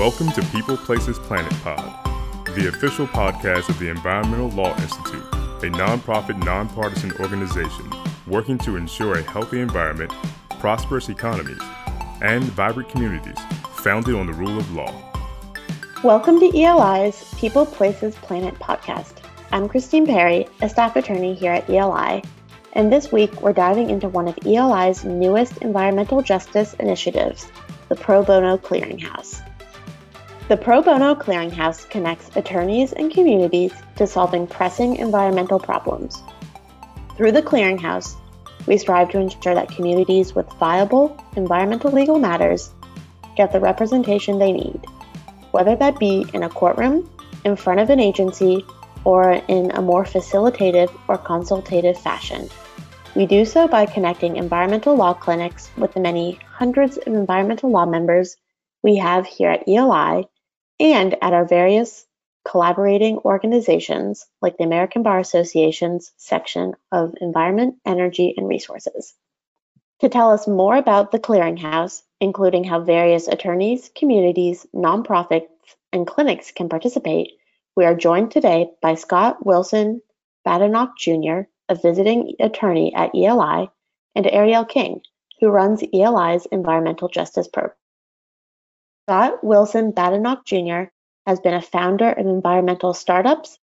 Welcome 0.00 0.32
to 0.32 0.42
People 0.46 0.78
Places 0.78 1.18
Planet 1.18 1.52
Pod, 1.62 2.06
the 2.56 2.68
official 2.68 3.06
podcast 3.06 3.68
of 3.68 3.78
the 3.78 3.90
Environmental 3.90 4.48
Law 4.48 4.74
Institute, 4.80 5.22
a 5.34 5.68
nonprofit, 5.76 6.42
nonpartisan 6.42 7.12
organization 7.20 7.92
working 8.26 8.56
to 8.60 8.76
ensure 8.76 9.18
a 9.18 9.22
healthy 9.22 9.60
environment, 9.60 10.10
prosperous 10.58 11.10
economies, 11.10 11.60
and 12.22 12.42
vibrant 12.44 12.88
communities 12.88 13.36
founded 13.74 14.14
on 14.14 14.26
the 14.26 14.32
rule 14.32 14.56
of 14.56 14.72
law. 14.72 14.90
Welcome 16.02 16.40
to 16.40 16.58
ELI's 16.58 17.34
People 17.36 17.66
Places 17.66 18.14
Planet 18.14 18.54
podcast. 18.54 19.16
I'm 19.52 19.68
Christine 19.68 20.06
Perry, 20.06 20.48
a 20.62 20.70
staff 20.70 20.96
attorney 20.96 21.34
here 21.34 21.52
at 21.52 21.68
ELI, 21.68 22.24
and 22.72 22.90
this 22.90 23.12
week 23.12 23.42
we're 23.42 23.52
diving 23.52 23.90
into 23.90 24.08
one 24.08 24.28
of 24.28 24.38
ELI's 24.46 25.04
newest 25.04 25.58
environmental 25.58 26.22
justice 26.22 26.72
initiatives, 26.80 27.52
the 27.90 27.96
Pro 27.96 28.22
Bono 28.22 28.56
Clearinghouse. 28.56 29.42
The 30.50 30.56
Pro 30.56 30.82
Bono 30.82 31.14
Clearinghouse 31.14 31.88
connects 31.90 32.34
attorneys 32.34 32.92
and 32.92 33.14
communities 33.14 33.72
to 33.94 34.04
solving 34.04 34.48
pressing 34.48 34.96
environmental 34.96 35.60
problems. 35.60 36.20
Through 37.16 37.30
the 37.30 37.42
Clearinghouse, 37.42 38.16
we 38.66 38.76
strive 38.76 39.10
to 39.10 39.20
ensure 39.20 39.54
that 39.54 39.68
communities 39.68 40.34
with 40.34 40.52
viable 40.54 41.16
environmental 41.36 41.92
legal 41.92 42.18
matters 42.18 42.74
get 43.36 43.52
the 43.52 43.60
representation 43.60 44.40
they 44.40 44.50
need, 44.50 44.84
whether 45.52 45.76
that 45.76 46.00
be 46.00 46.26
in 46.34 46.42
a 46.42 46.48
courtroom, 46.48 47.08
in 47.44 47.54
front 47.54 47.78
of 47.78 47.88
an 47.88 48.00
agency, 48.00 48.66
or 49.04 49.40
in 49.46 49.70
a 49.70 49.80
more 49.80 50.02
facilitative 50.02 50.90
or 51.06 51.16
consultative 51.16 51.96
fashion. 51.96 52.48
We 53.14 53.24
do 53.24 53.44
so 53.44 53.68
by 53.68 53.86
connecting 53.86 54.34
environmental 54.34 54.96
law 54.96 55.14
clinics 55.14 55.70
with 55.76 55.94
the 55.94 56.00
many 56.00 56.40
hundreds 56.44 56.96
of 56.96 57.06
environmental 57.06 57.70
law 57.70 57.86
members 57.86 58.36
we 58.82 58.96
have 58.96 59.28
here 59.28 59.50
at 59.50 59.68
ELI 59.68 60.26
and 60.80 61.14
at 61.22 61.34
our 61.34 61.44
various 61.44 62.06
collaborating 62.44 63.18
organizations 63.18 64.26
like 64.40 64.56
the 64.56 64.64
American 64.64 65.02
Bar 65.02 65.18
Association's 65.18 66.10
section 66.16 66.74
of 66.90 67.14
Environment, 67.20 67.76
Energy, 67.86 68.34
and 68.36 68.48
Resources. 68.48 69.14
To 70.00 70.08
tell 70.08 70.32
us 70.32 70.48
more 70.48 70.76
about 70.76 71.12
the 71.12 71.18
Clearinghouse, 71.18 72.02
including 72.20 72.64
how 72.64 72.80
various 72.80 73.28
attorneys, 73.28 73.90
communities, 73.94 74.66
nonprofits, 74.74 75.48
and 75.92 76.06
clinics 76.06 76.50
can 76.50 76.70
participate, 76.70 77.32
we 77.76 77.84
are 77.84 77.94
joined 77.94 78.30
today 78.30 78.70
by 78.80 78.94
Scott 78.94 79.44
Wilson 79.44 80.00
Badenoch 80.46 80.96
Jr., 80.96 81.42
a 81.68 81.74
visiting 81.74 82.34
attorney 82.40 82.94
at 82.94 83.14
ELI, 83.14 83.70
and 84.14 84.26
Ariel 84.26 84.64
King, 84.64 85.02
who 85.40 85.48
runs 85.48 85.84
ELI's 85.92 86.46
Environmental 86.46 87.08
Justice 87.08 87.48
Program. 87.48 87.76
Scott 89.10 89.42
Wilson 89.42 89.90
Badenoch 89.90 90.44
Jr. 90.44 90.84
has 91.26 91.40
been 91.40 91.54
a 91.54 91.60
founder 91.60 92.12
of 92.12 92.24
environmental 92.24 92.94
startups, 92.94 93.58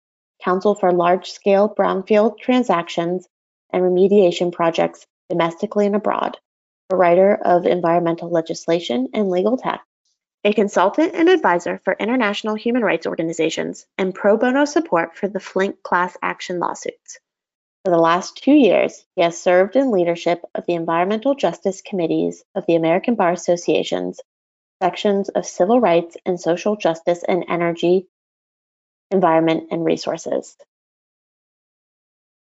counsel 0.43 0.75
for 0.75 0.91
large-scale 0.91 1.75
brownfield 1.79 2.39
transactions 2.39 3.29
and 3.71 3.83
remediation 3.83 4.51
projects 4.51 5.07
domestically 5.29 5.85
and 5.85 5.97
abroad, 5.97 6.39
a 6.89 6.97
writer 6.97 7.35
of 7.35 7.67
environmental 7.67 8.31
legislation 8.31 9.09
and 9.13 9.29
legal 9.29 9.59
tech, 9.59 9.83
a 10.45 10.55
consultant 10.55 11.15
and 11.15 11.29
advisor 11.29 11.79
for 11.85 11.95
international 12.01 12.55
human 12.55 12.83
rights 12.83 13.07
organizations, 13.07 13.85
and 13.99 14.15
pro 14.15 14.39
bono 14.39 14.65
support 14.65 15.15
for 15.15 15.29
the 15.29 15.41
Flint 15.41 15.83
class 15.83 16.17
action 16.23 16.59
lawsuits. 16.59 17.19
For 17.85 17.91
the 17.91 17.99
last 17.99 18.43
two 18.43 18.55
years, 18.55 19.05
he 19.15 19.21
has 19.21 19.39
served 19.39 19.77
in 19.77 19.91
leadership 19.91 20.43
of 20.55 20.65
the 20.65 20.73
Environmental 20.73 21.35
Justice 21.35 21.83
Committees 21.83 22.43
of 22.55 22.65
the 22.65 22.77
American 22.77 23.15
Bar 23.15 23.33
Association's 23.33 24.23
sections 24.83 25.29
of 25.29 25.47
Civil 25.47 25.81
Rights 25.81 26.17
and 26.27 26.41
Social 26.41 26.77
Justice 26.77 27.23
and 27.27 27.45
Energy, 27.49 28.09
Environment, 29.11 29.69
and 29.71 29.85
Resources. 29.85 30.57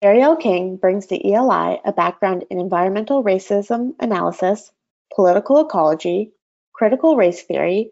Ariel 0.01 0.35
King 0.35 0.77
brings 0.77 1.07
to 1.07 1.27
ELI 1.27 1.79
a 1.83 1.93
background 1.93 2.45
in 2.49 2.59
environmental 2.59 3.23
racism 3.23 3.93
analysis, 3.99 4.71
political 5.15 5.59
ecology, 5.59 6.31
critical 6.73 7.15
race 7.15 7.41
theory, 7.41 7.91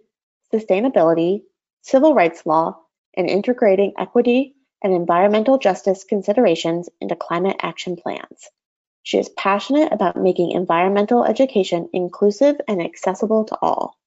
sustainability, 0.54 1.44
civil 1.82 2.14
rights 2.14 2.46
law, 2.46 2.78
and 3.16 3.30
integrating 3.30 3.94
equity 3.98 4.56
and 4.84 4.94
environmental 4.94 5.58
justice 5.58 6.04
considerations 6.04 6.90
into 7.00 7.16
climate 7.16 7.56
action 7.62 7.96
plans. 7.96 8.50
She 9.04 9.18
is 9.18 9.30
passionate 9.30 9.92
about 9.92 10.16
making 10.16 10.52
environmental 10.52 11.24
education 11.24 11.90
inclusive 11.94 12.60
and 12.68 12.82
accessible 12.82 13.46
to 13.46 13.58
all. 13.62 13.98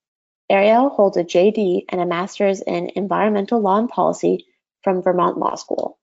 Ariel 0.48 0.90
holds 0.90 1.16
a 1.16 1.24
JD 1.24 1.86
and 1.88 2.00
a 2.00 2.06
master's 2.06 2.60
in 2.60 2.90
environmental 2.94 3.60
law 3.60 3.78
and 3.78 3.88
policy 3.88 4.46
from 4.82 5.02
Vermont 5.02 5.38
Law 5.38 5.56
School. 5.56 5.98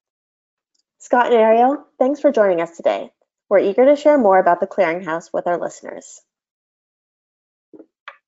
Scott 0.99 1.27
and 1.27 1.35
Ariel, 1.35 1.85
thanks 1.99 2.19
for 2.19 2.31
joining 2.31 2.61
us 2.61 2.75
today. 2.75 3.11
We're 3.49 3.59
eager 3.59 3.85
to 3.85 3.95
share 3.95 4.17
more 4.17 4.39
about 4.39 4.59
the 4.59 4.67
Clearinghouse 4.67 5.29
with 5.33 5.47
our 5.47 5.59
listeners. 5.59 6.21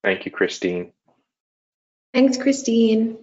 Thank 0.04 0.26
you, 0.26 0.32
Christine. 0.32 0.92
Thanks, 2.14 2.38
Christine. 2.38 3.18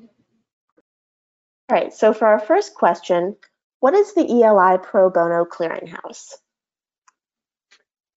All 1.69 1.77
right, 1.77 1.93
so 1.95 2.13
for 2.13 2.27
our 2.27 2.41
first 2.41 2.75
question, 2.75 3.37
what 3.81 3.95
is 3.95 4.15
the 4.15 4.27
ELI 4.29 4.79
Pro 4.79 5.11
Bono 5.11 5.45
Clearinghouse? 5.45 6.33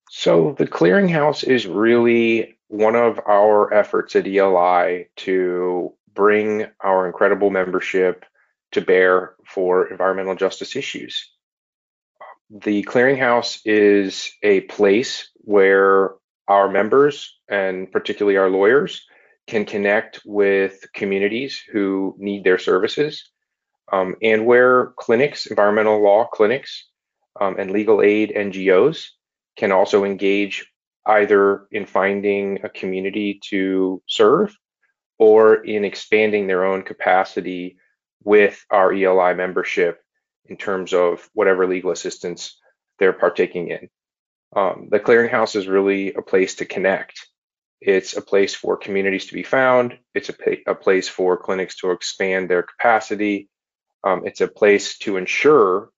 So 0.09 0.55
the 0.57 0.67
Clearinghouse 0.67 1.43
is 1.43 1.67
really 1.67 2.54
one 2.67 2.95
of 2.95 3.19
our 3.27 3.73
efforts 3.73 4.15
at 4.15 4.27
ELI 4.27 5.09
to 5.17 5.93
bring 6.13 6.65
our 6.81 7.05
incredible 7.05 7.49
membership 7.49 8.25
to 8.71 8.81
bear 8.81 9.35
for 9.45 9.87
environmental 9.87 10.35
justice 10.35 10.75
issues. 10.75 11.31
The 12.49 12.83
Clearinghouse 12.83 13.61
is 13.65 14.31
a 14.43 14.61
place 14.61 15.29
where 15.35 16.11
our 16.47 16.69
members, 16.69 17.37
and 17.49 17.91
particularly 17.91 18.37
our 18.37 18.49
lawyers, 18.49 19.05
can 19.47 19.65
connect 19.65 20.21
with 20.25 20.85
communities 20.93 21.61
who 21.71 22.15
need 22.17 22.43
their 22.43 22.57
services, 22.57 23.31
um, 23.91 24.15
and 24.21 24.45
where 24.45 24.93
clinics, 24.97 25.45
environmental 25.45 26.01
law 26.01 26.25
clinics, 26.25 26.87
um, 27.39 27.55
and 27.59 27.71
legal 27.71 28.01
aid 28.01 28.33
NGOs 28.35 29.09
can 29.55 29.71
also 29.71 30.03
engage 30.03 30.65
either 31.05 31.67
in 31.71 31.85
finding 31.85 32.59
a 32.63 32.69
community 32.69 33.39
to 33.49 34.01
serve 34.07 34.55
or 35.17 35.55
in 35.55 35.85
expanding 35.85 36.47
their 36.47 36.65
own 36.65 36.83
capacity 36.83 37.77
with 38.23 38.65
our 38.69 38.91
ELI 38.91 39.33
membership 39.35 40.01
in 40.45 40.57
terms 40.57 40.93
of 40.93 41.29
whatever 41.33 41.67
legal 41.67 41.91
assistance 41.91 42.59
they're 42.99 43.13
partaking 43.13 43.69
in. 43.69 43.89
Um, 44.55 44.87
the 44.89 44.99
clearinghouse 44.99 45.55
is 45.55 45.67
really 45.67 46.13
a 46.13 46.21
place 46.21 46.55
to 46.55 46.65
connect. 46.65 47.27
It's 47.81 48.15
a 48.15 48.21
place 48.21 48.55
for 48.55 48.77
communities 48.77 49.27
to 49.27 49.33
be 49.33 49.43
found. 49.43 49.97
It's 50.13 50.29
a, 50.29 50.35
a 50.67 50.75
place 50.75 51.07
for 51.07 51.37
clinics 51.37 51.77
to 51.77 51.91
expand 51.91 52.49
their 52.49 52.63
capacity. 52.63 53.49
Um, 54.03 54.25
it's 54.25 54.41
a 54.41 54.47
place 54.47 54.97
to 54.99 55.17
ensure 55.17 55.89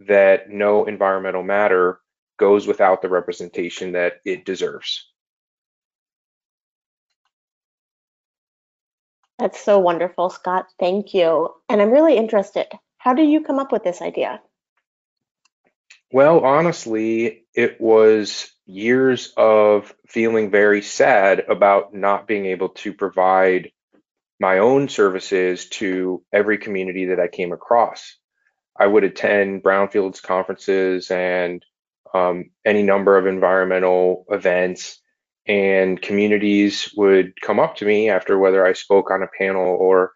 that 0.00 0.50
no 0.50 0.84
environmental 0.84 1.42
matter 1.42 2.00
goes 2.38 2.66
without 2.66 3.02
the 3.02 3.08
representation 3.08 3.92
that 3.92 4.14
it 4.24 4.44
deserves. 4.44 5.10
That's 9.38 9.62
so 9.62 9.78
wonderful, 9.78 10.30
Scott. 10.30 10.66
Thank 10.78 11.12
you. 11.12 11.50
And 11.68 11.82
I'm 11.82 11.90
really 11.90 12.16
interested. 12.16 12.66
How 12.98 13.14
did 13.14 13.28
you 13.28 13.42
come 13.42 13.58
up 13.58 13.70
with 13.70 13.84
this 13.84 14.00
idea? 14.00 14.40
Well, 16.12 16.40
honestly, 16.40 17.44
it 17.54 17.80
was 17.80 18.50
years 18.64 19.32
of 19.36 19.94
feeling 20.06 20.50
very 20.50 20.82
sad 20.82 21.40
about 21.48 21.94
not 21.94 22.26
being 22.26 22.46
able 22.46 22.70
to 22.70 22.92
provide 22.92 23.72
my 24.40 24.58
own 24.58 24.88
services 24.88 25.68
to 25.68 26.22
every 26.32 26.58
community 26.58 27.06
that 27.06 27.20
I 27.20 27.28
came 27.28 27.52
across. 27.52 28.16
I 28.78 28.86
would 28.86 29.04
attend 29.04 29.62
brownfields 29.62 30.22
conferences 30.22 31.10
and 31.10 31.64
um, 32.16 32.50
any 32.64 32.82
number 32.82 33.16
of 33.18 33.26
environmental 33.26 34.24
events, 34.30 35.00
and 35.46 36.00
communities 36.00 36.92
would 36.96 37.40
come 37.40 37.60
up 37.60 37.76
to 37.76 37.84
me 37.84 38.10
after 38.10 38.38
whether 38.38 38.66
I 38.66 38.72
spoke 38.72 39.10
on 39.10 39.22
a 39.22 39.28
panel 39.38 39.76
or 39.78 40.12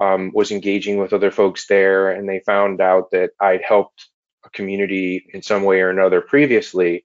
um, 0.00 0.30
was 0.34 0.50
engaging 0.50 0.98
with 0.98 1.12
other 1.12 1.30
folks 1.30 1.66
there, 1.66 2.10
and 2.10 2.28
they 2.28 2.40
found 2.40 2.80
out 2.80 3.10
that 3.12 3.30
I'd 3.40 3.62
helped 3.62 4.08
a 4.44 4.50
community 4.50 5.26
in 5.32 5.42
some 5.42 5.62
way 5.64 5.80
or 5.80 5.90
another 5.90 6.20
previously, 6.20 7.04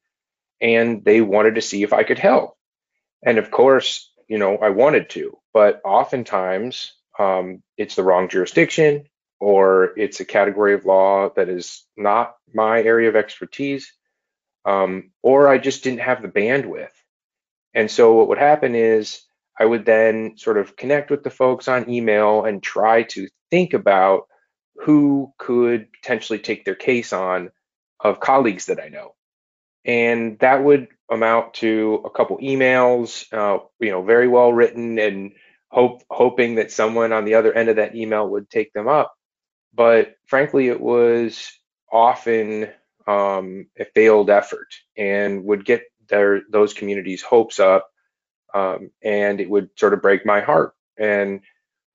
and 0.62 1.03
they 1.03 1.21
wanted 1.21 1.56
to 1.56 1.62
see 1.62 1.83
if 1.83 1.94
I 1.94 2.03
could 2.03 2.19
help. 2.19 2.56
And 3.25 3.38
of 3.38 3.51
course, 3.51 4.12
you 4.27 4.38
know, 4.38 4.57
I 4.57 4.69
wanted 4.69 5.09
to, 5.12 5.38
but 5.53 5.81
oftentimes 5.85 6.94
um, 7.19 7.63
it's 7.77 7.95
the 7.95 8.03
wrong 8.03 8.30
jurisdiction 8.30 9.06
or 9.39 9.97
it's 9.97 10.19
a 10.19 10.25
category 10.25 10.74
of 10.74 10.85
law 10.85 11.30
that 11.35 11.50
is 11.50 11.85
not 11.97 12.35
my 12.53 12.81
area 12.81 13.09
of 13.09 13.15
expertise 13.15 13.91
um, 14.65 15.12
or 15.21 15.48
I 15.48 15.57
just 15.57 15.83
didn't 15.83 16.01
have 16.01 16.21
the 16.21 16.27
bandwidth. 16.27 16.94
And 17.74 17.89
so 17.89 18.13
what 18.13 18.27
would 18.30 18.38
happen 18.38 18.75
is 18.75 19.21
I 19.60 19.65
would 19.65 19.86
then 19.86 20.38
sort 20.38 20.57
of 20.57 20.75
connect 20.75 21.12
with 21.12 21.24
the 21.24 21.30
folks 21.30 21.68
on 21.68 21.89
email 21.89 22.45
and 22.45 22.62
try 22.62 23.04
to 23.04 23.27
think 23.51 23.74
about 23.74 24.27
who 24.75 25.33
could 25.38 25.92
potentially 25.92 26.39
take 26.39 26.65
their 26.65 26.75
case 26.75 27.13
on 27.13 27.51
of 28.00 28.19
colleagues 28.19 28.65
that 28.65 28.81
I 28.81 28.89
know. 28.89 29.13
And 29.86 30.39
that 30.39 30.63
would 30.63 30.88
amount 31.09 31.56
to 31.56 32.01
a 32.06 32.09
couple 32.09 32.38
emails, 32.39 33.31
uh, 33.33 33.63
you 33.80 33.92
know, 33.92 34.04
very 34.04 34.27
well 34.27 34.51
written 34.51 34.98
and 35.00 35.33
hope 35.69 36.04
hoping 36.09 36.56
that 36.56 36.71
someone 36.71 37.12
on 37.12 37.25
the 37.25 37.36
other 37.36 37.54
end 37.54 37.69
of 37.69 37.77
that 37.77 37.95
email 37.95 38.27
would 38.27 38.50
take 38.50 38.74
them 38.74 38.88
up. 38.88 39.13
But 39.74 40.16
frankly, 40.25 40.68
it 40.68 40.80
was 40.80 41.51
often 41.92 42.69
um, 43.08 43.68
a 43.80 43.86
failed 43.86 44.30
effort 44.30 44.68
and 44.98 45.44
would 45.46 45.66
get 45.66 45.84
their 46.10 46.42
those 46.50 46.74
communities' 46.74 47.22
hopes 47.22 47.60
up, 47.60 47.90
um, 48.54 48.92
and 49.04 49.40
it 49.40 49.50
would 49.50 49.70
sort 49.78 49.94
of 49.94 50.02
break 50.02 50.26
my 50.26 50.42
heart. 50.42 50.74
And 50.98 51.42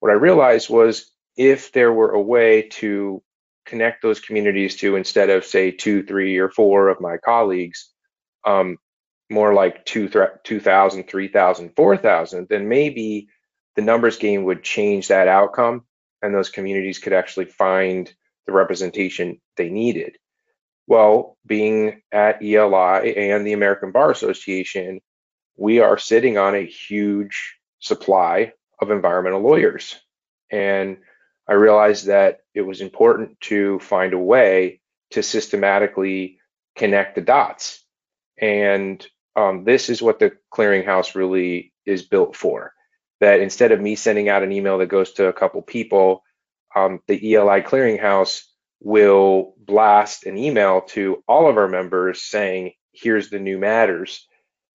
what 0.01 0.11
I 0.11 0.15
realized 0.15 0.71
was 0.71 1.11
if 1.37 1.73
there 1.73 1.93
were 1.93 2.11
a 2.11 2.21
way 2.21 2.63
to 2.63 3.23
connect 3.65 4.03
those 4.03 4.21
communities 4.21 4.77
to 4.77 4.97
instead 4.97 5.31
of 5.31 5.45
say 5.45 5.71
two, 5.71 6.03
three, 6.03 6.39
or 6.39 6.51
four 6.51 6.89
of 6.89 7.01
my 7.01 7.19
colleagues, 7.19 7.93
um, 8.45 8.79
more 9.31 9.53
like 9.53 9.85
two, 9.85 10.09
2,000, 10.09 11.05
3,000, 11.05 11.73
4,000, 11.77 12.47
then 12.49 12.69
maybe 12.69 13.29
the 13.77 13.83
numbers 13.83 14.17
game 14.17 14.45
would 14.45 14.63
change 14.63 15.09
that 15.09 15.29
outcome 15.29 15.85
and 16.23 16.35
those 16.35 16.49
communities 16.49 16.99
could 16.99 17.13
actually 17.13 17.45
find 17.45 18.13
the 18.47 18.53
representation 18.53 19.41
they 19.57 19.69
needed. 19.69 20.17
Well, 20.89 21.37
being 21.45 22.01
at 22.11 22.43
ELI 22.43 23.15
and 23.15 23.47
the 23.47 23.53
American 23.53 23.93
Bar 23.93 24.11
Association, 24.11 25.03
we 25.55 25.81
are 25.81 25.99
sitting 25.99 26.39
on 26.39 26.55
a 26.55 26.65
huge 26.65 27.59
supply 27.79 28.55
of 28.81 28.91
environmental 28.91 29.43
lawyers. 29.43 29.97
And 30.51 30.97
I 31.47 31.53
realized 31.53 32.07
that 32.07 32.39
it 32.55 32.63
was 32.63 32.81
important 32.81 33.39
to 33.43 33.79
find 33.81 34.15
a 34.15 34.19
way 34.19 34.81
to 35.11 35.23
systematically 35.23 36.39
connect 36.75 37.17
the 37.17 37.21
dots. 37.21 37.85
And 38.41 39.07
um, 39.37 39.65
this 39.65 39.91
is 39.91 40.01
what 40.01 40.19
the 40.19 40.39
clearinghouse 40.51 41.15
really 41.15 41.75
is 41.85 42.03
built 42.03 42.35
for. 42.35 42.73
That 43.21 43.41
instead 43.41 43.73
of 43.73 43.81
me 43.81 43.95
sending 43.95 44.31
out 44.31 44.43
an 44.43 44.53
email 44.53 44.79
that 44.79 44.87
goes 44.87 45.13
to 45.15 45.27
a 45.27 45.35
couple 45.35 45.61
people, 45.61 46.23
um, 46.75 47.01
the 47.09 47.35
ELI 47.35 47.61
clearinghouse 47.61 48.45
will 48.81 49.55
blast 49.59 50.25
an 50.25 50.37
email 50.37 50.83
to 50.83 51.23
all 51.27 51.49
of 51.49 51.57
our 51.57 51.69
members 51.69 52.23
saying, 52.23 52.73
here's 52.93 53.31
the 53.31 53.39
new 53.39 53.59
matters. 53.59 54.27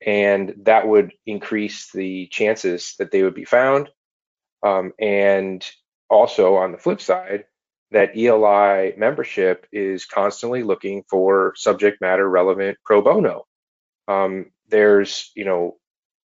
And 0.05 0.53
that 0.63 0.87
would 0.87 1.13
increase 1.25 1.91
the 1.91 2.27
chances 2.27 2.95
that 2.99 3.11
they 3.11 3.23
would 3.23 3.35
be 3.35 3.45
found. 3.45 3.89
Um, 4.61 4.91
and 4.99 5.65
also 6.09 6.55
on 6.55 6.71
the 6.71 6.77
flip 6.77 7.01
side, 7.01 7.45
that 7.91 8.17
ELI 8.17 8.93
membership 8.97 9.67
is 9.71 10.05
constantly 10.05 10.63
looking 10.63 11.03
for 11.09 11.53
subject 11.55 12.01
matter 12.01 12.27
relevant 12.27 12.77
pro 12.83 13.01
bono. 13.01 13.45
Um, 14.07 14.51
there's, 14.67 15.31
you 15.35 15.45
know, 15.45 15.77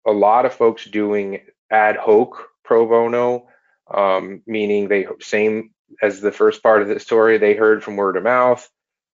a 0.05 0.11
lot 0.11 0.45
of 0.45 0.53
folks 0.53 0.85
doing 0.85 1.39
ad 1.71 1.95
hoc 1.95 2.47
pro 2.63 2.85
bono, 2.85 3.47
um, 3.93 4.41
meaning 4.45 4.87
they 4.87 5.07
same 5.21 5.71
as 6.01 6.21
the 6.21 6.31
first 6.31 6.63
part 6.63 6.81
of 6.81 6.87
the 6.87 6.99
story, 6.99 7.37
they 7.37 7.53
heard 7.53 7.83
from 7.83 7.95
word 7.95 8.17
of 8.17 8.23
mouth, 8.23 8.67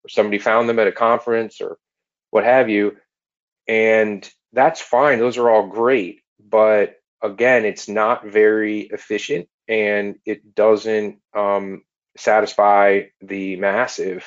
or 0.04 0.08
somebody 0.08 0.38
found 0.38 0.68
them 0.68 0.78
at 0.78 0.86
a 0.86 0.92
conference, 0.92 1.60
or 1.60 1.78
what 2.30 2.44
have 2.44 2.68
you, 2.68 2.96
and 3.66 4.28
that's 4.52 4.80
fine. 4.80 5.18
Those 5.18 5.38
are 5.38 5.50
all 5.50 5.66
great, 5.66 6.22
but 6.38 6.96
again, 7.22 7.64
it's 7.64 7.88
not 7.88 8.26
very 8.26 8.82
efficient, 8.82 9.48
and 9.66 10.16
it 10.24 10.54
doesn't 10.54 11.18
um, 11.34 11.82
satisfy 12.16 13.02
the 13.20 13.56
massive 13.56 14.26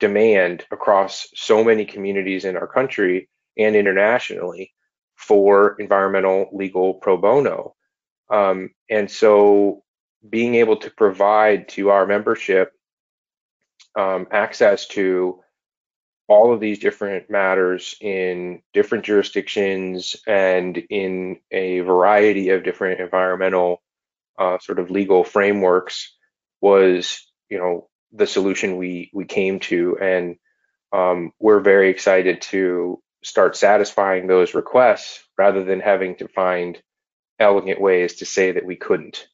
demand 0.00 0.64
across 0.70 1.28
so 1.34 1.62
many 1.62 1.84
communities 1.84 2.44
in 2.44 2.56
our 2.56 2.66
country 2.66 3.28
and 3.56 3.76
internationally 3.76 4.72
for 5.16 5.76
environmental 5.78 6.48
legal 6.52 6.94
pro 6.94 7.16
bono. 7.16 7.74
Um, 8.28 8.70
and 8.90 9.10
so 9.10 9.84
being 10.28 10.54
able 10.56 10.76
to 10.76 10.90
provide 10.90 11.68
to 11.70 11.90
our 11.90 12.06
membership 12.06 12.72
um, 13.96 14.26
access 14.30 14.86
to 14.88 15.40
all 16.28 16.52
of 16.52 16.60
these 16.60 16.78
different 16.78 17.28
matters 17.28 17.94
in 18.00 18.62
different 18.72 19.04
jurisdictions 19.04 20.16
and 20.26 20.76
in 20.88 21.38
a 21.50 21.80
variety 21.80 22.50
of 22.50 22.64
different 22.64 23.00
environmental 23.00 23.82
uh, 24.38 24.58
sort 24.58 24.78
of 24.78 24.90
legal 24.90 25.24
frameworks 25.24 26.16
was, 26.60 27.26
you 27.50 27.58
know, 27.58 27.88
the 28.12 28.26
solution 28.26 28.76
we 28.76 29.10
we 29.12 29.24
came 29.24 29.58
to, 29.60 29.98
and 30.00 30.36
um, 30.92 31.32
we're 31.38 31.60
very 31.60 31.90
excited 31.90 32.42
to 32.42 33.02
start 33.24 33.56
satisfying 33.56 34.26
those 34.26 34.54
requests 34.54 35.22
rather 35.38 35.64
than 35.64 35.80
having 35.80 36.16
to 36.16 36.28
find 36.28 36.80
elegant 37.38 37.80
ways 37.80 38.16
to 38.16 38.26
say 38.26 38.52
that 38.52 38.64
we 38.64 38.76
couldn't. 38.76 39.26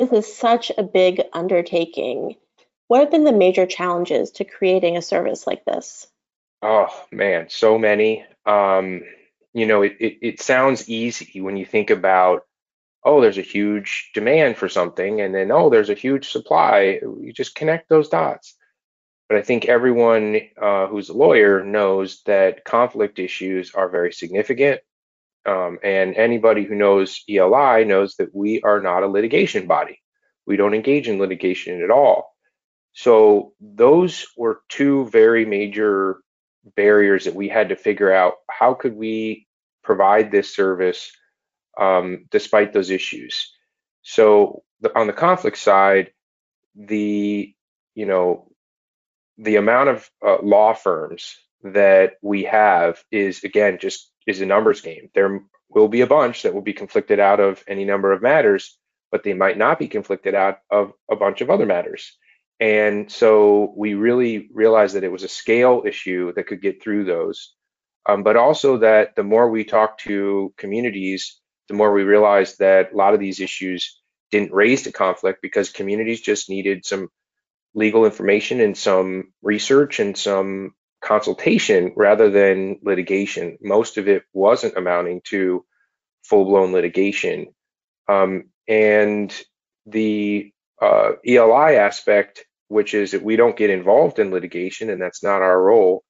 This 0.00 0.12
is 0.12 0.34
such 0.34 0.72
a 0.78 0.82
big 0.82 1.20
undertaking. 1.34 2.36
What 2.88 3.00
have 3.00 3.10
been 3.10 3.24
the 3.24 3.34
major 3.34 3.66
challenges 3.66 4.30
to 4.32 4.46
creating 4.46 4.96
a 4.96 5.02
service 5.02 5.46
like 5.46 5.66
this? 5.66 6.06
Oh 6.62 6.88
man, 7.12 7.48
so 7.50 7.78
many. 7.78 8.24
Um, 8.46 9.02
you 9.52 9.66
know, 9.66 9.82
it, 9.82 9.96
it, 10.00 10.18
it 10.22 10.40
sounds 10.40 10.88
easy 10.88 11.42
when 11.42 11.58
you 11.58 11.66
think 11.66 11.90
about, 11.90 12.46
oh, 13.04 13.20
there's 13.20 13.36
a 13.36 13.42
huge 13.42 14.12
demand 14.14 14.56
for 14.56 14.70
something, 14.70 15.20
and 15.20 15.34
then, 15.34 15.52
oh, 15.52 15.68
there's 15.68 15.90
a 15.90 15.94
huge 15.94 16.30
supply. 16.30 16.98
You 17.02 17.34
just 17.34 17.54
connect 17.54 17.90
those 17.90 18.08
dots. 18.08 18.54
But 19.28 19.36
I 19.36 19.42
think 19.42 19.66
everyone 19.66 20.40
uh, 20.60 20.86
who's 20.86 21.10
a 21.10 21.14
lawyer 21.14 21.62
knows 21.62 22.22
that 22.24 22.64
conflict 22.64 23.18
issues 23.18 23.74
are 23.74 23.90
very 23.90 24.14
significant. 24.14 24.80
Um, 25.46 25.78
and 25.82 26.14
anybody 26.16 26.64
who 26.64 26.74
knows 26.74 27.22
ELI 27.28 27.84
knows 27.84 28.16
that 28.16 28.34
we 28.34 28.60
are 28.62 28.80
not 28.80 29.02
a 29.02 29.08
litigation 29.08 29.66
body. 29.66 30.00
We 30.46 30.56
don't 30.56 30.74
engage 30.74 31.08
in 31.08 31.18
litigation 31.18 31.82
at 31.82 31.90
all. 31.90 32.34
So 32.92 33.54
those 33.60 34.26
were 34.36 34.62
two 34.68 35.06
very 35.06 35.44
major 35.44 36.20
barriers 36.76 37.24
that 37.24 37.34
we 37.34 37.48
had 37.48 37.68
to 37.70 37.76
figure 37.76 38.12
out. 38.12 38.34
How 38.50 38.74
could 38.74 38.94
we 38.94 39.46
provide 39.82 40.30
this 40.30 40.54
service 40.54 41.10
um, 41.78 42.26
despite 42.30 42.72
those 42.72 42.90
issues? 42.90 43.50
So 44.02 44.62
the, 44.80 44.96
on 44.98 45.06
the 45.06 45.12
conflict 45.12 45.58
side, 45.58 46.12
the 46.74 47.54
you 47.94 48.06
know 48.06 48.50
the 49.38 49.56
amount 49.56 49.88
of 49.88 50.10
uh, 50.24 50.38
law 50.42 50.72
firms 50.72 51.34
that 51.62 52.14
we 52.22 52.44
have 52.44 53.02
is 53.10 53.44
again 53.44 53.78
just 53.80 54.09
is 54.26 54.40
a 54.40 54.46
numbers 54.46 54.80
game. 54.80 55.10
There 55.14 55.40
will 55.68 55.88
be 55.88 56.00
a 56.00 56.06
bunch 56.06 56.42
that 56.42 56.54
will 56.54 56.62
be 56.62 56.72
conflicted 56.72 57.20
out 57.20 57.40
of 57.40 57.62
any 57.66 57.84
number 57.84 58.12
of 58.12 58.22
matters, 58.22 58.76
but 59.10 59.22
they 59.22 59.34
might 59.34 59.58
not 59.58 59.78
be 59.78 59.88
conflicted 59.88 60.34
out 60.34 60.58
of 60.70 60.92
a 61.10 61.16
bunch 61.16 61.40
of 61.40 61.50
other 61.50 61.66
matters. 61.66 62.16
And 62.58 63.10
so 63.10 63.72
we 63.76 63.94
really 63.94 64.48
realized 64.52 64.94
that 64.94 65.04
it 65.04 65.12
was 65.12 65.22
a 65.22 65.28
scale 65.28 65.84
issue 65.86 66.32
that 66.34 66.46
could 66.46 66.60
get 66.60 66.82
through 66.82 67.04
those. 67.04 67.54
Um, 68.06 68.22
but 68.22 68.36
also 68.36 68.78
that 68.78 69.16
the 69.16 69.22
more 69.22 69.50
we 69.50 69.64
talk 69.64 69.98
to 70.00 70.52
communities, 70.56 71.40
the 71.68 71.74
more 71.74 71.92
we 71.92 72.02
realized 72.02 72.58
that 72.58 72.92
a 72.92 72.96
lot 72.96 73.14
of 73.14 73.20
these 73.20 73.40
issues 73.40 74.00
didn't 74.30 74.52
raise 74.52 74.84
the 74.84 74.92
conflict 74.92 75.40
because 75.42 75.70
communities 75.70 76.20
just 76.20 76.48
needed 76.48 76.84
some 76.84 77.08
legal 77.74 78.04
information 78.04 78.60
and 78.60 78.76
some 78.76 79.32
research 79.42 80.00
and 80.00 80.16
some 80.16 80.74
consultation 81.00 81.92
rather 81.96 82.30
than 82.30 82.78
litigation. 82.82 83.58
Most 83.60 83.96
of 83.96 84.08
it 84.08 84.22
wasn't 84.32 84.76
amounting 84.76 85.22
to 85.28 85.64
full 86.24 86.44
blown 86.44 86.72
litigation. 86.72 87.48
Um, 88.08 88.50
and 88.68 89.34
the 89.86 90.52
uh, 90.80 91.12
ELI 91.26 91.76
aspect, 91.76 92.44
which 92.68 92.94
is 92.94 93.12
that 93.12 93.22
we 93.22 93.36
don't 93.36 93.56
get 93.56 93.70
involved 93.70 94.18
in 94.18 94.30
litigation 94.30 94.90
and 94.90 95.00
that's 95.00 95.22
not 95.22 95.42
our 95.42 95.60
role, 95.60 96.04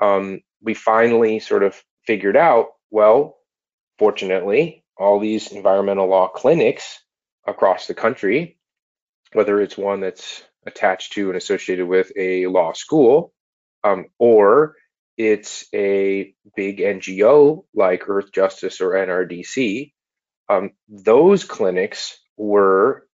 um, 0.00 0.40
we 0.62 0.74
finally 0.74 1.40
sort 1.40 1.62
of 1.62 1.80
figured 2.06 2.36
out 2.36 2.68
well, 2.90 3.36
fortunately, 3.98 4.84
all 4.96 5.20
these 5.20 5.52
environmental 5.52 6.08
law 6.08 6.28
clinics 6.28 6.98
across 7.46 7.86
the 7.86 7.94
country, 7.94 8.58
whether 9.32 9.60
it's 9.60 9.78
one 9.78 10.00
that's 10.00 10.42
attached 10.66 11.12
to 11.12 11.28
and 11.28 11.36
associated 11.36 11.86
with 11.86 12.10
a 12.16 12.46
law 12.46 12.72
school, 12.72 13.32
um, 13.84 14.06
or 14.18 14.76
it's 15.16 15.66
a 15.74 16.34
big 16.56 16.78
NGO 16.78 17.64
like 17.74 18.08
Earth 18.08 18.32
Justice 18.32 18.80
or 18.80 18.92
NRDC. 18.92 19.92
Um, 20.48 20.72
those 20.88 21.44
clinics 21.44 22.18
were 22.36 23.06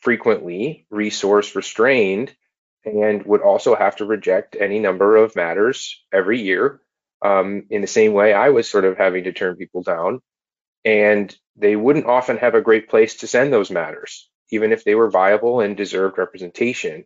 frequently 0.00 0.86
resource 0.90 1.56
restrained 1.56 2.34
and 2.84 3.24
would 3.26 3.42
also 3.42 3.74
have 3.74 3.96
to 3.96 4.04
reject 4.04 4.56
any 4.58 4.78
number 4.78 5.16
of 5.16 5.36
matters 5.36 6.02
every 6.12 6.40
year. 6.40 6.80
Um, 7.20 7.64
in 7.70 7.80
the 7.80 7.88
same 7.88 8.12
way, 8.12 8.32
I 8.32 8.50
was 8.50 8.70
sort 8.70 8.84
of 8.84 8.96
having 8.96 9.24
to 9.24 9.32
turn 9.32 9.56
people 9.56 9.82
down 9.82 10.20
and 10.84 11.36
they 11.56 11.76
wouldn't 11.76 12.06
often 12.06 12.38
have 12.38 12.54
a 12.54 12.60
great 12.62 12.88
place 12.88 13.16
to 13.16 13.26
send 13.26 13.52
those 13.52 13.70
matters, 13.70 14.30
even 14.50 14.72
if 14.72 14.84
they 14.84 14.94
were 14.94 15.10
viable 15.10 15.60
and 15.60 15.76
deserved 15.76 16.18
representation. 16.18 17.04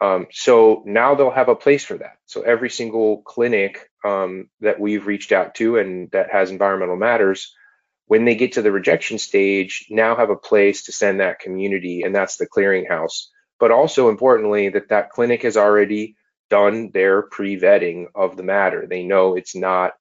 Um, 0.00 0.26
so 0.30 0.82
now 0.86 1.14
they'll 1.14 1.30
have 1.30 1.48
a 1.48 1.56
place 1.56 1.84
for 1.84 1.98
that. 1.98 2.18
So 2.26 2.42
every 2.42 2.70
single 2.70 3.22
clinic 3.22 3.90
um, 4.04 4.48
that 4.60 4.78
we've 4.78 5.06
reached 5.06 5.32
out 5.32 5.56
to 5.56 5.78
and 5.78 6.10
that 6.12 6.30
has 6.30 6.50
environmental 6.50 6.96
matters, 6.96 7.54
when 8.06 8.24
they 8.24 8.34
get 8.36 8.52
to 8.52 8.62
the 8.62 8.72
rejection 8.72 9.18
stage, 9.18 9.86
now 9.90 10.16
have 10.16 10.30
a 10.30 10.36
place 10.36 10.84
to 10.84 10.92
send 10.92 11.20
that 11.20 11.40
community, 11.40 12.02
and 12.02 12.14
that's 12.14 12.36
the 12.36 12.46
clearinghouse. 12.46 13.26
But 13.60 13.70
also 13.70 14.08
importantly, 14.08 14.70
that 14.70 14.88
that 14.88 15.10
clinic 15.10 15.42
has 15.42 15.56
already 15.56 16.16
done 16.48 16.90
their 16.92 17.22
pre-vetting 17.22 18.06
of 18.14 18.36
the 18.36 18.42
matter. 18.42 18.86
They 18.86 19.02
know 19.02 19.34
it's 19.34 19.54
not, 19.54 19.92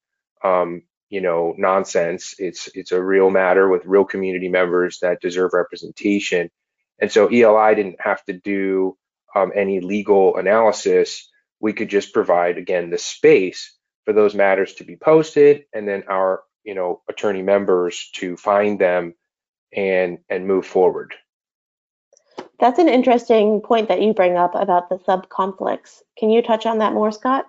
um, 0.44 0.84
you 1.10 1.20
know, 1.20 1.54
nonsense. 1.58 2.36
It's 2.40 2.70
it's 2.74 2.94
a 2.94 3.04
real 3.04 3.30
matter 3.30 3.68
with 3.68 3.86
real 3.86 4.06
community 4.06 4.48
members 4.48 5.00
that 5.00 5.20
deserve 5.22 5.52
representation. 5.54 6.50
And 7.00 7.12
so 7.12 7.28
ELI 7.28 7.76
didn't 7.76 8.00
have 8.00 8.24
to 8.26 8.34
do 8.34 8.98
um, 9.38 9.52
any 9.56 9.80
legal 9.80 10.38
analysis, 10.38 11.30
we 11.60 11.74
could 11.74 11.90
just 11.90 12.14
provide, 12.14 12.58
again, 12.58 12.90
the 12.90 12.98
space 12.98 13.76
for 14.06 14.14
those 14.14 14.36
matters 14.36 14.74
to 14.76 14.84
be 14.84 14.96
posted 14.96 15.66
and 15.74 15.88
then 15.88 16.04
our, 16.08 16.44
you 16.64 16.76
know, 16.76 17.02
attorney 17.10 17.42
members 17.42 18.10
to 18.16 18.38
find 18.38 18.80
them 18.80 19.14
and 19.76 20.20
and 20.30 20.48
move 20.48 20.66
forward. 20.66 21.14
That's 22.60 22.80
an 22.80 22.90
interesting 22.90 23.62
point 23.62 23.90
that 23.90 24.02
you 24.02 24.14
bring 24.14 24.36
up 24.36 24.56
about 24.56 24.90
the 24.90 25.00
sub 25.06 25.30
conflicts. 25.30 26.04
Can 26.18 26.30
you 26.30 26.42
touch 26.42 26.66
on 26.66 26.80
that 26.80 26.94
more, 26.94 27.12
Scott? 27.12 27.46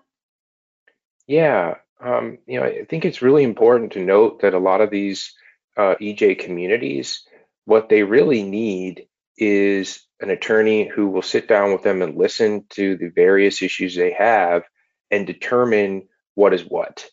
Yeah, 1.27 1.77
um, 2.01 2.39
you 2.47 2.61
know, 2.61 2.67
I 2.67 2.85
think 2.85 3.05
it's 3.05 3.23
really 3.23 3.45
important 3.45 3.93
to 3.93 4.05
note 4.05 4.41
that 4.43 4.55
a 4.55 4.59
lot 4.59 4.81
of 4.81 4.91
these 4.91 5.35
uh, 5.77 5.95
EJ 6.01 6.39
communities, 6.41 7.25
what 7.65 7.89
they 7.89 8.03
really 8.03 8.43
need 8.43 9.08
is 9.39 10.07
an 10.21 10.31
attorney 10.31 10.87
who 10.87 11.09
will 11.09 11.23
sit 11.23 11.49
down 11.49 11.73
with 11.73 11.83
them 11.83 12.03
and 12.03 12.17
listen 12.17 12.65
to 12.71 12.97
the 12.97 13.09
various 13.09 13.63
issues 13.63 13.95
they 13.95 14.13
have 14.13 14.65
and 15.11 15.27
determine 15.27 16.09
what 16.35 16.53
is 16.53 16.63
what. 16.63 17.07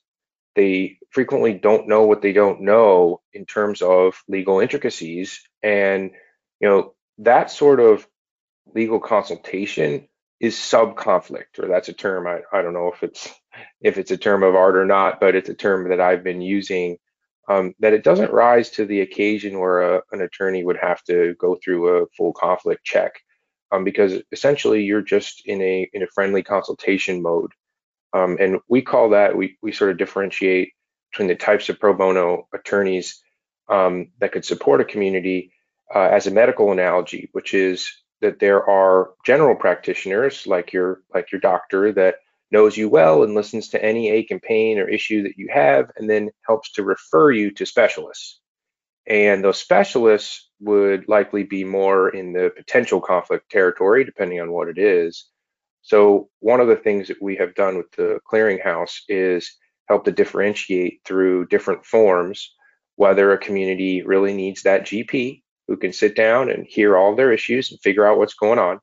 They 0.56 0.98
frequently 1.12 1.54
don't 1.54 1.88
know 1.88 2.04
what 2.04 2.22
they 2.22 2.34
don't 2.34 2.62
know 2.62 3.22
in 3.34 3.46
terms 3.46 3.82
of 3.82 4.22
legal 4.28 4.60
intricacies. 4.60 5.42
And, 5.62 6.12
you 6.60 6.68
know, 6.68 6.96
that 7.20 7.52
sort 7.52 7.80
of 7.80 8.08
legal 8.74 9.00
consultation 9.00 10.08
is 10.40 10.58
sub 10.58 10.98
conflict, 10.98 11.60
or 11.60 11.68
that's 11.68 11.90
a 11.90 11.94
term 11.94 12.28
I, 12.28 12.42
I 12.52 12.62
don't 12.62 12.74
know 12.74 12.92
if 12.94 13.04
it's 13.04 13.30
if 13.82 13.98
it's 13.98 14.12
a 14.12 14.18
term 14.18 14.44
of 14.44 14.56
art 14.56 14.76
or 14.76 14.86
not, 14.86 15.20
but 15.20 15.36
it's 15.36 15.50
a 15.50 15.54
term 15.54 15.90
that 15.90 16.02
I've 16.02 16.24
been 16.24 16.42
using 16.42 16.98
um, 17.50 17.74
that 17.80 17.94
it 17.94 18.04
doesn't 18.04 18.32
rise 18.32 18.70
to 18.72 18.86
the 18.86 19.02
occasion 19.02 19.60
where 19.60 19.98
a, 19.98 20.02
an 20.12 20.22
attorney 20.22 20.64
would 20.64 20.78
have 20.78 21.04
to 21.04 21.36
go 21.40 21.58
through 21.64 22.04
a 22.04 22.08
full 22.18 22.34
conflict 22.34 22.84
check 22.84 23.14
um, 23.72 23.84
because 23.84 24.22
essentially 24.32 24.84
you're 24.84 25.02
just 25.02 25.44
in 25.46 25.62
a 25.62 25.90
in 25.94 26.04
a 26.04 26.08
friendly 26.14 26.44
consultation 26.44 27.22
mode. 27.22 27.52
Um, 28.14 28.38
and 28.40 28.60
we 28.70 28.82
call 28.82 29.10
that 29.10 29.36
we, 29.36 29.58
we 29.62 29.72
sort 29.72 29.92
of 29.92 29.98
differentiate 29.98 30.72
between 31.12 31.28
the 31.28 31.36
types 31.36 31.70
of 31.70 31.80
pro 31.80 31.94
bono 31.94 32.48
attorneys 32.54 33.22
um, 33.70 34.12
that 34.20 34.32
could 34.32 34.46
support 34.46 34.82
a 34.82 34.86
community 34.86 35.52
uh, 35.94 36.10
as 36.12 36.28
a 36.28 36.32
medical 36.32 36.72
analogy 36.72 37.30
which 37.34 37.54
is 37.54 37.88
that 38.22 38.40
there 38.40 38.68
are 38.68 39.12
general 39.26 39.56
practitioners 39.56 40.48
like 40.48 40.74
your 40.74 41.02
like 41.14 41.32
your 41.32 41.42
doctor 41.42 41.92
that 41.92 42.16
knows 42.52 42.78
you 42.78 42.90
well 42.90 43.24
and 43.24 43.34
listens 43.34 43.70
to 43.70 43.84
any 43.84 44.10
ache 44.10 44.32
and 44.32 44.42
pain 44.42 44.80
or 44.80 44.88
issue 44.88 45.24
that 45.24 45.38
you 45.38 45.48
have, 45.52 45.92
and 45.98 46.10
then 46.10 46.30
helps 46.46 46.72
to 46.74 46.84
refer 46.84 47.32
you 47.32 47.52
to 47.52 47.66
specialists. 47.66 48.40
And 49.08 49.44
those 49.44 49.60
specialists 49.60 50.50
would 50.60 51.08
likely 51.08 51.44
be 51.44 51.64
more 51.64 52.10
in 52.10 52.34
the 52.34 52.52
potential 52.56 53.02
conflict 53.02 53.52
territory, 53.52 54.04
depending 54.04 54.42
on 54.42 54.52
what 54.52 54.68
it 54.68 54.78
is. 54.78 55.26
So, 55.82 56.30
one 56.40 56.60
of 56.60 56.68
the 56.68 56.76
things 56.76 57.08
that 57.10 57.22
we 57.22 57.36
have 57.36 57.54
done 57.54 57.78
with 57.78 57.92
the 57.92 58.20
clearinghouse 58.32 59.02
is 59.08 59.56
help 59.88 60.06
to 60.06 60.12
differentiate 60.12 61.02
through 61.06 61.46
different 61.48 61.86
forms 61.86 62.56
whether 62.96 63.32
a 63.32 63.38
community 63.38 64.02
really 64.02 64.34
needs 64.34 64.64
that 64.64 64.84
GP 64.84 65.44
who 65.68 65.78
can 65.78 65.94
sit 65.94 66.16
down 66.16 66.50
and 66.50 66.66
hear 66.66 66.98
all 66.98 67.16
their 67.16 67.32
issues 67.32 67.72
and 67.72 67.80
figure 67.82 68.06
out 68.06 68.18
what's 68.18 68.34
going 68.34 68.60
on, 68.60 68.80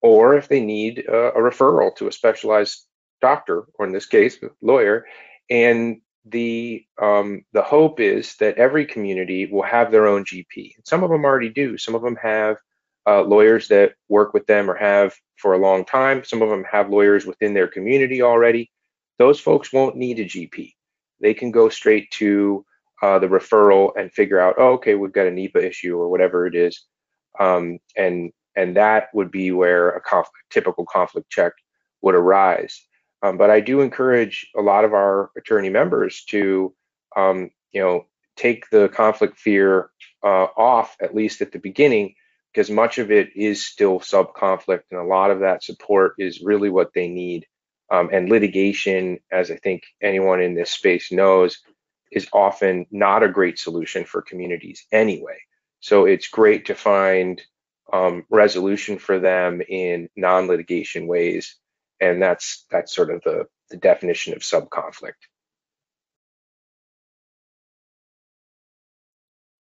or 0.00 0.34
if 0.36 0.48
they 0.48 0.60
need 0.60 1.04
a, 1.06 1.28
a 1.28 1.38
referral 1.38 1.94
to 1.96 2.08
a 2.08 2.12
specialized 2.12 2.86
doctor, 3.20 3.64
or 3.74 3.86
in 3.86 3.92
this 3.92 4.06
case, 4.06 4.38
lawyer. 4.62 5.06
And 5.48 6.00
the 6.24 6.84
um, 7.00 7.44
the 7.52 7.62
hope 7.62 8.00
is 8.00 8.36
that 8.36 8.58
every 8.58 8.84
community 8.84 9.46
will 9.46 9.62
have 9.62 9.90
their 9.90 10.06
own 10.06 10.24
GP. 10.24 10.72
Some 10.84 11.02
of 11.02 11.10
them 11.10 11.24
already 11.24 11.48
do. 11.48 11.78
Some 11.78 11.94
of 11.94 12.02
them 12.02 12.16
have 12.16 12.58
uh, 13.06 13.22
lawyers 13.22 13.68
that 13.68 13.94
work 14.08 14.34
with 14.34 14.46
them 14.46 14.70
or 14.70 14.74
have 14.74 15.14
for 15.36 15.54
a 15.54 15.58
long 15.58 15.84
time. 15.84 16.22
Some 16.24 16.42
of 16.42 16.50
them 16.50 16.64
have 16.70 16.90
lawyers 16.90 17.26
within 17.26 17.54
their 17.54 17.68
community 17.68 18.22
already. 18.22 18.70
Those 19.18 19.40
folks 19.40 19.72
won't 19.72 19.96
need 19.96 20.18
a 20.18 20.24
GP. 20.24 20.74
They 21.20 21.34
can 21.34 21.50
go 21.50 21.68
straight 21.68 22.10
to 22.12 22.64
uh, 23.02 23.18
the 23.18 23.26
referral 23.26 23.92
and 23.96 24.12
figure 24.12 24.40
out, 24.40 24.56
oh, 24.58 24.72
okay, 24.72 24.94
we've 24.94 25.12
got 25.12 25.26
a 25.26 25.30
NEPA 25.30 25.66
issue 25.66 25.96
or 25.96 26.08
whatever 26.08 26.46
it 26.46 26.54
is, 26.54 26.84
um, 27.38 27.78
and 27.96 28.32
and 28.56 28.76
that 28.76 29.08
would 29.14 29.30
be 29.30 29.52
where 29.52 29.90
a 29.90 30.00
conflict, 30.00 30.44
typical 30.50 30.84
conflict 30.84 31.30
check 31.30 31.52
would 32.02 32.14
arise. 32.14 32.86
Um, 33.22 33.36
but 33.36 33.50
I 33.50 33.60
do 33.60 33.80
encourage 33.80 34.48
a 34.56 34.62
lot 34.62 34.84
of 34.84 34.94
our 34.94 35.30
attorney 35.36 35.70
members 35.70 36.24
to, 36.24 36.74
um, 37.16 37.50
you 37.72 37.82
know, 37.82 38.06
take 38.36 38.70
the 38.70 38.88
conflict 38.88 39.38
fear 39.38 39.90
uh, 40.24 40.46
off 40.56 40.96
at 41.00 41.14
least 41.14 41.42
at 41.42 41.52
the 41.52 41.58
beginning, 41.58 42.14
because 42.52 42.70
much 42.70 42.98
of 42.98 43.10
it 43.10 43.36
is 43.36 43.66
still 43.66 44.00
sub 44.00 44.34
conflict, 44.34 44.86
and 44.90 45.00
a 45.00 45.04
lot 45.04 45.30
of 45.30 45.40
that 45.40 45.62
support 45.62 46.14
is 46.18 46.40
really 46.40 46.70
what 46.70 46.92
they 46.94 47.08
need. 47.08 47.46
Um, 47.90 48.08
and 48.12 48.30
litigation, 48.30 49.18
as 49.30 49.50
I 49.50 49.56
think 49.56 49.82
anyone 50.00 50.40
in 50.40 50.54
this 50.54 50.70
space 50.70 51.12
knows, 51.12 51.58
is 52.10 52.28
often 52.32 52.86
not 52.90 53.22
a 53.22 53.28
great 53.28 53.58
solution 53.58 54.04
for 54.04 54.22
communities 54.22 54.86
anyway. 54.92 55.38
So 55.80 56.06
it's 56.06 56.28
great 56.28 56.66
to 56.66 56.74
find 56.74 57.40
um, 57.92 58.24
resolution 58.30 58.98
for 58.98 59.18
them 59.18 59.60
in 59.60 60.08
non-litigation 60.16 61.06
ways 61.06 61.56
and 62.00 62.20
that's 62.20 62.66
that's 62.70 62.94
sort 62.94 63.10
of 63.10 63.22
the, 63.22 63.46
the 63.70 63.76
definition 63.76 64.34
of 64.34 64.44
sub-conflict. 64.44 65.26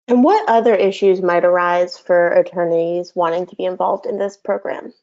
And 0.07 0.23
what 0.23 0.47
other 0.47 0.73
issues 0.73 1.21
might 1.21 1.43
arise 1.43 1.97
for 1.97 2.31
attorneys 2.31 3.13
wanting 3.13 3.45
to 3.47 3.55
be 3.57 3.65
involved 3.65 4.05
in 4.05 4.17
this 4.17 4.37
program? 4.37 4.93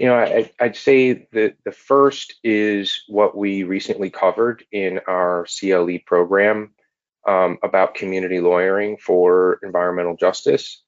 You 0.00 0.06
know, 0.08 0.16
I, 0.16 0.50
would 0.60 0.76
say 0.76 1.28
that 1.32 1.56
the 1.64 1.72
first 1.72 2.36
is 2.42 3.02
what 3.08 3.36
we 3.36 3.64
recently 3.64 4.10
covered 4.10 4.64
in 4.72 5.00
our 5.06 5.46
CLE 5.46 5.98
program 6.06 6.72
um, 7.26 7.58
about 7.62 7.94
community 7.94 8.40
lawyering 8.40 8.96
for 8.96 9.58
environmental 9.62 10.16
justice. 10.16 10.82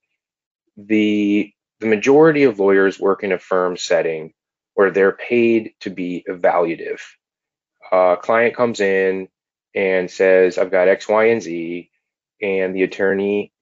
The 0.76 1.52
the 1.80 1.86
majority 1.86 2.44
of 2.44 2.58
lawyers 2.58 3.00
work 3.00 3.24
in 3.24 3.32
a 3.32 3.38
firm 3.38 3.76
setting 3.76 4.32
where 4.80 4.92
they're 4.92 5.12
paid 5.12 5.74
to 5.82 5.90
be 5.90 6.24
evaluative. 6.28 7.00
A 7.92 8.16
client 8.22 8.56
comes 8.56 8.80
in 8.80 9.28
and 9.74 10.10
says, 10.10 10.58
I've 10.58 10.72
got 10.72 10.88
X, 10.88 11.08
Y, 11.08 11.26
and 11.26 11.42
Z, 11.42 11.90
and 12.42 12.74
the 12.76 12.84
attorney 12.84 13.52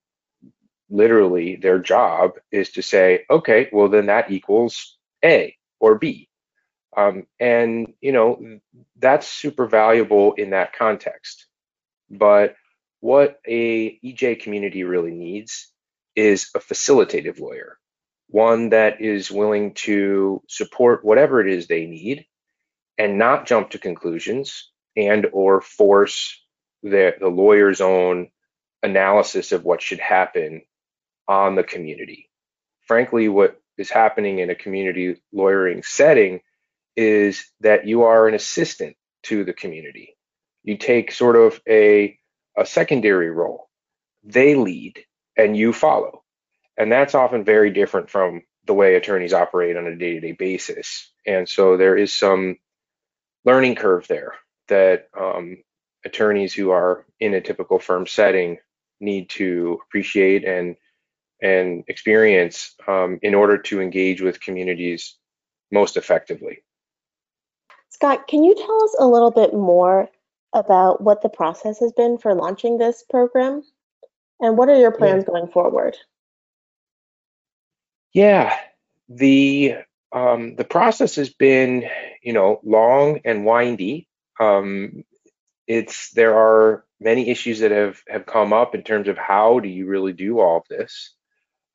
literally 0.91 1.57
their 1.57 1.81
job 1.81 2.33
is 2.53 2.73
to 2.73 2.83
say, 2.83 3.27
okay, 3.31 3.71
well 3.73 3.91
then 3.91 4.09
that 4.09 4.33
equals 4.33 4.99
A 5.25 5.57
or 5.81 5.99
B. 5.99 6.31
Um, 6.97 7.27
and 7.41 7.95
you 8.01 8.13
know 8.13 8.61
that's 8.99 9.29
super 9.29 9.67
valuable 9.67 10.35
in 10.35 10.51
that 10.51 10.75
context. 10.75 11.47
But 12.11 12.57
what 13.01 13.41
a 13.47 13.99
EJ 14.01 14.41
community 14.43 14.85
really 14.85 15.13
needs 15.13 15.73
is 16.17 16.51
a 16.57 16.61
facilitative 16.61 17.41
lawyer 17.41 17.79
one 18.29 18.71
that 18.71 19.01
is 19.01 19.31
willing 19.31 19.75
to 19.75 20.43
support 20.49 21.05
whatever 21.05 21.41
it 21.41 21.53
is 21.53 21.67
they 21.67 21.87
need 21.87 22.27
and 22.99 23.19
not 23.19 23.47
jump 23.47 23.71
to 23.71 23.79
conclusions 23.79 24.71
and 24.97 25.27
or 25.33 25.61
force 25.61 26.43
the, 26.83 27.15
the 27.21 27.29
lawyer's 27.29 27.81
own 27.81 28.29
analysis 28.83 29.53
of 29.53 29.65
what 29.65 29.83
should 29.83 30.01
happen 30.01 30.63
on 31.27 31.55
the 31.55 31.63
community. 31.63 32.31
Frankly, 32.87 33.29
what 33.29 33.61
is 33.77 33.91
happening 33.91 34.41
in 34.41 34.51
a 34.51 34.55
community 34.55 35.21
lawyering 35.33 35.83
setting 35.83 36.41
is 36.97 37.47
that 37.61 37.87
you 37.87 38.03
are 38.03 38.27
an 38.29 38.35
assistant 38.35 38.97
to 39.23 39.45
the 39.45 39.53
community. 39.53 40.17
You 40.65 40.77
take 40.77 41.13
sort 41.13 41.37
of 41.37 41.61
a, 41.69 42.19
a 42.57 42.67
secondary 42.67 43.31
role. 43.31 43.69
They 44.25 44.55
lead 44.55 45.05
and 45.37 45.57
you 45.57 45.73
follow. 45.73 46.25
And 46.79 46.91
that's 46.91 47.15
often 47.15 47.45
very 47.45 47.71
different 47.71 48.09
from 48.09 48.43
the 48.67 48.73
way 48.73 48.95
attorneys 48.95 49.33
operate 49.33 49.77
on 49.77 49.87
a 49.87 49.97
day 49.97 50.15
to 50.15 50.21
day 50.21 50.33
basis. 50.33 51.11
And 51.27 51.49
so 51.49 51.77
there 51.77 51.97
is 51.97 52.15
some 52.15 52.57
learning 53.45 53.75
curve 53.75 54.07
there 54.07 54.35
that 54.69 55.09
um, 55.19 55.59
attorneys 56.05 56.55
who 56.55 56.71
are 56.71 57.05
in 57.19 57.35
a 57.35 57.41
typical 57.41 57.79
firm 57.79 58.07
setting 58.07 58.59
need 59.01 59.29
to 59.31 59.81
appreciate 59.87 60.45
and 60.45 60.77
and 61.41 61.85
experience 61.87 62.75
um, 62.89 63.19
in 63.23 63.35
order 63.35 63.59
to 63.59 63.81
engage 63.81 64.21
with 64.21 64.41
communities 64.41 65.17
most 65.71 65.97
effectively. 65.97 66.59
Scott, 67.91 68.27
can 68.27 68.43
you 68.43 68.55
tell 68.55 68.85
us 68.85 68.97
a 68.99 69.07
little 69.07 69.31
bit 69.31 69.55
more 69.55 70.09
about 70.53 71.01
what 71.01 71.23
the 71.23 71.29
process 71.29 71.79
has 71.79 71.93
been 71.93 72.19
for 72.19 72.35
launching 72.35 72.79
this 72.79 73.05
program? 73.09 73.63
And 74.41 74.57
what 74.57 74.69
are 74.69 74.79
your 74.79 74.93
plans 74.93 75.25
yeah. 75.27 75.33
going 75.33 75.49
forward? 75.49 75.97
Yeah, 78.13 78.57
the 79.09 79.77
um, 80.13 80.57
the 80.57 80.65
process 80.65 81.17
has 81.17 81.31
been, 81.31 81.85
you 82.23 82.33
know, 82.33 82.61
long 82.65 83.21
and 83.25 83.45
windy. 83.45 84.09
Um, 84.41 85.05
it's 85.67 86.11
there 86.13 86.37
are 86.37 86.85
many 87.01 87.31
issues 87.31 87.61
that 87.61 87.73
have 87.73 88.03
have 88.09 88.27
come 88.27 88.53
up 88.53 88.75
in 88.75 88.83
terms 88.83 89.09
of 89.09 89.19
how 89.19 89.61
do 89.61 89.69
you 89.69 89.87
really 89.87 90.13
do 90.13 90.41
all 90.41 90.59
of 90.59 90.65
this. 90.69 91.15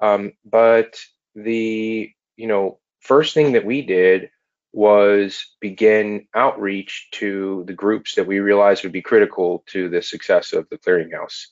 Um, 0.01 0.33
but 0.45 0.99
the 1.35 2.11
you 2.37 2.47
know 2.47 2.79
first 3.01 3.33
thing 3.33 3.53
that 3.53 3.65
we 3.65 3.81
did 3.83 4.29
was 4.73 5.55
begin 5.61 6.27
outreach 6.35 7.09
to 7.13 7.63
the 7.67 7.73
groups 7.73 8.15
that 8.15 8.27
we 8.27 8.39
realized 8.39 8.83
would 8.83 8.93
be 8.93 9.01
critical 9.01 9.63
to 9.67 9.89
the 9.89 10.01
success 10.01 10.53
of 10.53 10.67
the 10.69 10.77
clearinghouse. 10.77 11.47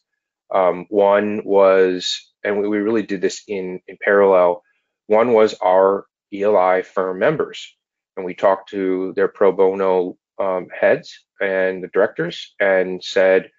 Um, 0.53 0.85
one 0.89 1.41
was, 1.45 2.31
and 2.43 2.59
we, 2.61 2.67
we 2.67 2.77
really 2.79 3.03
did 3.03 3.21
this 3.21 3.43
in 3.47 3.81
in 3.87 3.97
parallel. 4.03 4.63
One 5.11 5.33
was 5.33 5.55
our 5.55 6.05
ELI 6.33 6.83
firm 6.83 7.19
members, 7.19 7.75
and 8.15 8.25
we 8.25 8.33
talked 8.33 8.69
to 8.69 9.11
their 9.17 9.27
pro 9.27 9.51
bono 9.51 10.17
um, 10.39 10.69
heads 10.69 11.25
and 11.41 11.83
the 11.83 11.89
directors 11.89 12.55
and 12.61 13.03
said, 13.03 13.51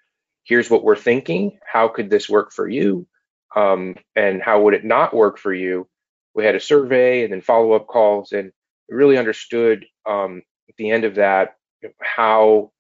"Here's 0.44 0.70
what 0.70 0.82
we're 0.82 0.96
thinking. 0.96 1.58
How 1.70 1.88
could 1.88 2.08
this 2.08 2.26
work 2.26 2.52
for 2.52 2.66
you? 2.66 3.06
Um, 3.54 3.96
and 4.16 4.40
how 4.40 4.62
would 4.62 4.72
it 4.72 4.86
not 4.86 5.12
work 5.12 5.36
for 5.36 5.52
you?" 5.52 5.86
We 6.34 6.42
had 6.46 6.54
a 6.54 6.68
survey 6.72 7.22
and 7.22 7.30
then 7.30 7.42
follow 7.42 7.72
up 7.72 7.86
calls, 7.86 8.32
and 8.32 8.50
really 8.88 9.18
understood 9.18 9.84
um, 10.08 10.40
at 10.70 10.76
the 10.78 10.90
end 10.90 11.04
of 11.04 11.16
that 11.16 11.56
how 12.00 12.72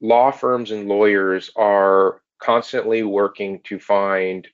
law 0.00 0.30
firms 0.30 0.70
and 0.70 0.86
lawyers 0.86 1.50
are 1.56 2.22
constantly 2.40 3.02
working 3.02 3.62
to 3.64 3.80
find 3.80 4.46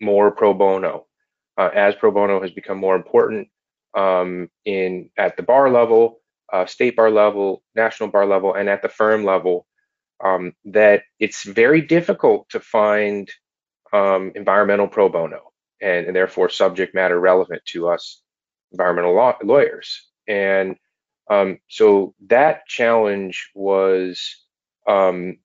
more 0.00 0.30
pro 0.30 0.54
bono 0.54 1.08
uh, 1.58 1.70
as 1.74 1.94
pro 1.94 2.10
bono 2.10 2.40
has 2.42 2.50
become 2.50 2.78
more 2.78 2.96
important 2.96 3.48
um, 3.94 4.48
in 4.64 5.10
at 5.16 5.36
the 5.36 5.42
bar 5.42 5.70
level, 5.70 6.20
uh, 6.52 6.66
state 6.66 6.96
bar 6.96 7.10
level, 7.10 7.62
national 7.74 8.10
bar 8.10 8.26
level, 8.26 8.54
and 8.54 8.68
at 8.68 8.82
the 8.82 8.88
firm 8.88 9.24
level. 9.24 9.66
Um, 10.22 10.52
that 10.66 11.02
it's 11.18 11.42
very 11.42 11.80
difficult 11.80 12.48
to 12.50 12.60
find 12.60 13.28
um, 13.92 14.32
environmental 14.34 14.88
pro 14.88 15.08
bono 15.08 15.52
and, 15.82 16.06
and, 16.06 16.16
therefore 16.16 16.48
subject 16.48 16.94
matter 16.94 17.18
relevant 17.18 17.62
to 17.66 17.88
us 17.88 18.22
environmental 18.72 19.14
law, 19.14 19.36
lawyers. 19.42 20.08
And 20.26 20.76
um, 21.30 21.58
so 21.68 22.14
that 22.26 22.66
challenge 22.66 23.50
was, 23.54 24.44
um, 24.86 25.38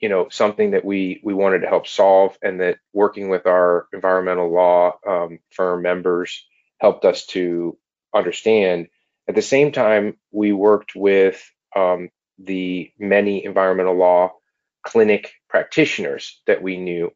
you 0.00 0.08
know, 0.08 0.28
something 0.30 0.72
that 0.72 0.84
we 0.84 1.20
we 1.24 1.34
wanted 1.34 1.60
to 1.60 1.68
help 1.68 1.86
solve, 1.86 2.38
and 2.42 2.60
that 2.60 2.78
working 2.92 3.28
with 3.30 3.46
our 3.46 3.88
environmental 3.92 4.52
law 4.52 4.94
um, 5.08 5.40
firm 5.52 5.82
members 5.82 6.46
helped 6.80 7.04
us 7.04 7.26
to 7.28 7.78
understand. 8.14 8.88
At 9.28 9.34
the 9.36 9.42
same 9.42 9.72
time, 9.72 10.16
we 10.32 10.52
worked 10.52 10.94
with 10.96 11.42
um, 11.76 12.10
the 12.38 12.92
many 12.98 13.44
environmental 13.44 13.96
law 13.96 14.32
clinic 14.84 15.32
practitioners 15.48 16.40
that 16.46 16.62
we 16.62 16.76
knew. 16.78 17.10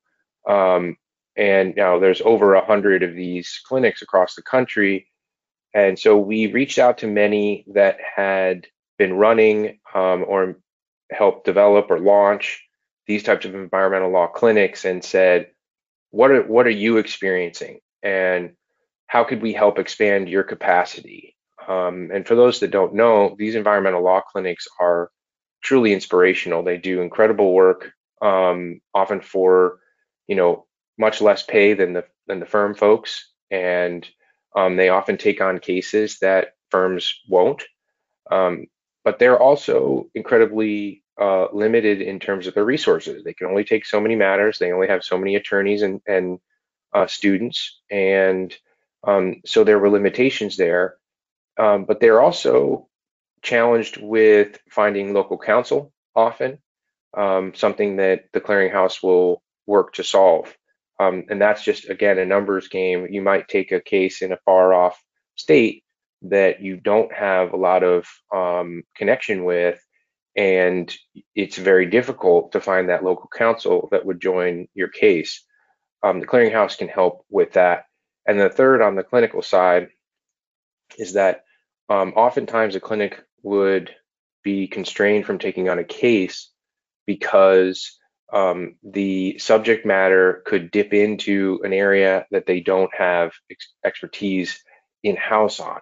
Um, 0.49 0.97
and 1.37 1.75
now 1.77 1.99
there's 2.01 2.23
over 2.23 2.55
a 2.55 2.65
hundred 2.65 3.03
of 3.05 3.15
these 3.15 3.61
clinics 3.67 4.03
across 4.03 4.35
the 4.37 4.43
country 4.43 4.99
and 5.75 5.99
so 5.99 6.19
we 6.19 6.47
reached 6.53 6.79
out 6.79 6.99
to 6.99 7.07
many 7.07 7.65
that 7.75 7.99
had 8.17 8.67
been 8.99 9.15
running 9.15 9.79
um, 9.95 10.25
or 10.27 10.57
helped 11.11 11.47
develop 11.47 11.91
or 11.91 11.99
launch 11.99 12.65
these 13.11 13.25
types 13.25 13.45
of 13.45 13.57
environmental 13.57 14.13
law 14.13 14.29
clinics 14.29 14.85
and 14.85 15.05
said, 15.05 15.49
what 16.13 16.31
are, 16.31 16.45
what 16.45 16.65
are 16.65 16.71
you 16.85 16.99
experiencing? 16.99 17.81
And 18.05 18.53
how 19.09 19.25
could 19.25 19.43
we 19.43 19.53
help 19.53 19.81
expand 19.81 20.29
your 20.29 20.45
capacity? 20.45 21.37
Um, 21.67 22.11
and 22.15 22.25
for 22.25 22.37
those 22.37 22.61
that 22.61 22.71
don't 22.71 22.95
know, 22.95 23.35
these 23.37 23.57
environmental 23.57 24.05
law 24.05 24.21
clinics 24.21 24.69
are 24.79 25.11
truly 25.61 25.93
inspirational. 25.93 26.63
They 26.63 26.77
do 26.77 27.01
incredible 27.01 27.53
work, 27.53 27.91
um, 28.23 28.81
often 28.95 29.21
for, 29.21 29.81
you 30.29 30.37
know, 30.37 30.67
much 30.97 31.21
less 31.21 31.43
pay 31.43 31.75
than 31.75 31.93
the 31.95 32.05
than 32.29 32.39
the 32.39 32.47
firm 32.47 32.75
folks, 32.77 33.33
and 33.51 34.09
um, 34.55 34.77
they 34.77 34.89
often 34.89 35.17
take 35.17 35.41
on 35.41 35.59
cases 35.59 36.19
that 36.21 36.55
firms 36.71 37.13
won't, 37.29 37.65
um, 38.31 38.67
but 39.05 39.19
they're 39.19 39.41
also 39.41 40.07
incredibly 40.15 41.03
uh, 41.21 41.49
limited 41.53 42.01
in 42.01 42.19
terms 42.19 42.47
of 42.47 42.55
their 42.55 42.65
resources. 42.65 43.23
They 43.23 43.35
can 43.35 43.49
only 43.49 43.65
take 43.65 43.85
so 43.85 44.01
many 44.01 44.17
matters. 44.17 44.59
They 44.59 44.73
only 44.73 44.89
have 44.89 45.05
so 45.05 45.19
many 45.19 45.37
attorneys 45.37 45.83
and, 45.83 46.01
and 46.07 46.39
uh, 46.95 47.07
students, 47.07 47.81
and 47.91 48.55
um, 49.07 49.43
so 49.45 49.65
there 49.65 49.79
were 49.79 49.91
limitations 49.91 50.57
there. 50.57 50.97
Um, 51.59 51.85
but 51.85 52.01
they're 52.01 52.23
also 52.23 52.89
challenged 53.43 53.99
with 54.01 54.59
finding 54.71 55.13
local 55.13 55.39
counsel 55.39 55.93
often, 56.15 56.59
um, 57.17 57.53
something 57.55 57.97
that 57.97 58.25
the 58.33 58.41
clearinghouse 58.41 59.03
will 59.03 59.43
work 59.67 59.95
to 59.95 60.05
solve. 60.05 60.55
Um, 60.99 61.25
and 61.31 61.41
that's 61.41 61.63
just, 61.63 61.89
again, 61.89 62.19
a 62.19 62.25
numbers 62.25 62.69
game. 62.69 63.09
You 63.11 63.23
might 63.23 63.49
take 63.49 63.73
a 63.73 63.81
case 63.81 64.23
in 64.23 64.33
a 64.33 64.39
far 64.45 64.75
off 64.75 65.03
state 65.35 65.83
that 66.23 66.61
you 66.61 66.77
don't 66.77 67.13
have 67.13 67.53
a 67.53 67.57
lot 67.57 67.83
of 67.83 68.07
um, 68.35 68.83
connection 68.95 69.45
with, 69.45 69.81
and 70.37 70.95
it's 71.35 71.57
very 71.57 71.87
difficult 71.87 72.53
to 72.53 72.61
find 72.61 72.89
that 72.89 73.05
local 73.05 73.29
counsel 73.33 73.89
that 73.91 74.05
would 74.05 74.21
join 74.21 74.69
your 74.75 74.89
case. 74.89 75.45
Um, 76.03 76.21
the 76.21 76.27
clearinghouse 76.27 76.79
can 76.79 76.89
help 76.89 77.25
with 77.29 77.53
that. 77.55 77.85
And 78.27 78.41
the 78.41 78.49
third 78.49 78.81
on 78.81 78.95
the 78.95 79.03
clinical 79.03 79.43
side 79.43 79.89
is 80.99 81.15
that 81.15 81.45
um, 81.89 82.13
oftentimes 82.15 82.77
a 82.77 82.81
clinic 82.81 83.23
would 83.43 83.95
be 84.43 84.69
constrained 84.69 85.27
from 85.27 85.39
taking 85.39 85.69
on 85.69 85.79
a 85.79 85.85
case 85.85 86.51
because 87.07 87.99
um, 88.33 88.77
the 88.83 89.39
subject 89.39 89.85
matter 89.85 90.43
could 90.47 90.71
dip 90.71 90.95
into 90.95 91.61
an 91.65 91.73
area 91.73 92.27
that 92.31 92.47
they 92.47 92.61
don't 92.61 92.95
have 92.97 93.33
ex- 93.51 93.75
expertise 93.85 94.63
in 95.03 95.17
house 95.17 95.59
on. 95.59 95.81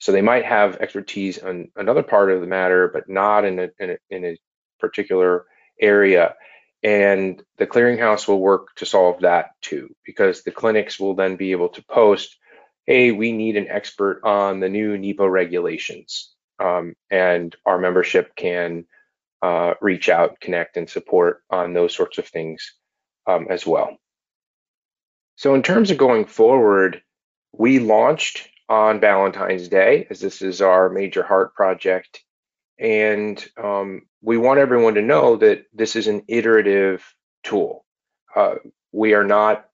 So 0.00 0.12
they 0.12 0.22
might 0.22 0.46
have 0.46 0.76
expertise 0.76 1.38
on 1.38 1.68
another 1.76 2.02
part 2.02 2.30
of 2.30 2.40
the 2.40 2.46
matter, 2.46 2.88
but 2.88 3.08
not 3.08 3.44
in 3.44 3.58
a, 3.58 3.68
in 3.78 3.90
a, 3.90 3.96
in 4.08 4.24
a 4.24 4.38
particular 4.80 5.44
area. 5.78 6.34
And 6.82 7.42
the 7.58 7.66
clearinghouse 7.66 8.26
will 8.26 8.40
work 8.40 8.74
to 8.76 8.86
solve 8.86 9.20
that 9.20 9.50
too, 9.60 9.94
because 10.04 10.42
the 10.42 10.50
clinics 10.50 10.98
will 10.98 11.14
then 11.14 11.36
be 11.36 11.52
able 11.52 11.68
to 11.70 11.84
post, 11.84 12.38
hey, 12.86 13.12
we 13.12 13.32
need 13.32 13.58
an 13.58 13.68
expert 13.68 14.22
on 14.24 14.60
the 14.60 14.70
new 14.70 14.96
NEPA 14.96 15.28
regulations. 15.28 16.34
Um, 16.58 16.94
and 17.10 17.54
our 17.66 17.78
membership 17.78 18.34
can 18.34 18.86
uh, 19.42 19.74
reach 19.82 20.08
out, 20.08 20.40
connect, 20.40 20.78
and 20.78 20.88
support 20.88 21.42
on 21.50 21.74
those 21.74 21.94
sorts 21.94 22.16
of 22.16 22.26
things 22.26 22.74
um, 23.26 23.48
as 23.50 23.66
well. 23.66 23.96
So, 25.36 25.54
in 25.54 25.62
terms 25.62 25.90
of 25.90 25.96
going 25.96 26.26
forward, 26.26 27.02
we 27.52 27.78
launched 27.78 28.48
on 28.70 29.00
Valentine's 29.00 29.68
Day, 29.68 30.06
as 30.10 30.20
this 30.20 30.42
is 30.42 30.62
our 30.62 30.90
major 30.90 31.24
heart 31.24 31.54
project. 31.54 32.24
And 32.78 33.44
um, 33.62 34.02
we 34.22 34.38
want 34.38 34.60
everyone 34.60 34.94
to 34.94 35.02
know 35.02 35.36
that 35.36 35.64
this 35.74 35.96
is 35.96 36.08
an 36.08 36.22
iterative 36.28 37.04
tool. 37.44 37.84
Uh, 38.34 38.56
we 38.92 39.14
are 39.14 39.24
not 39.24 39.66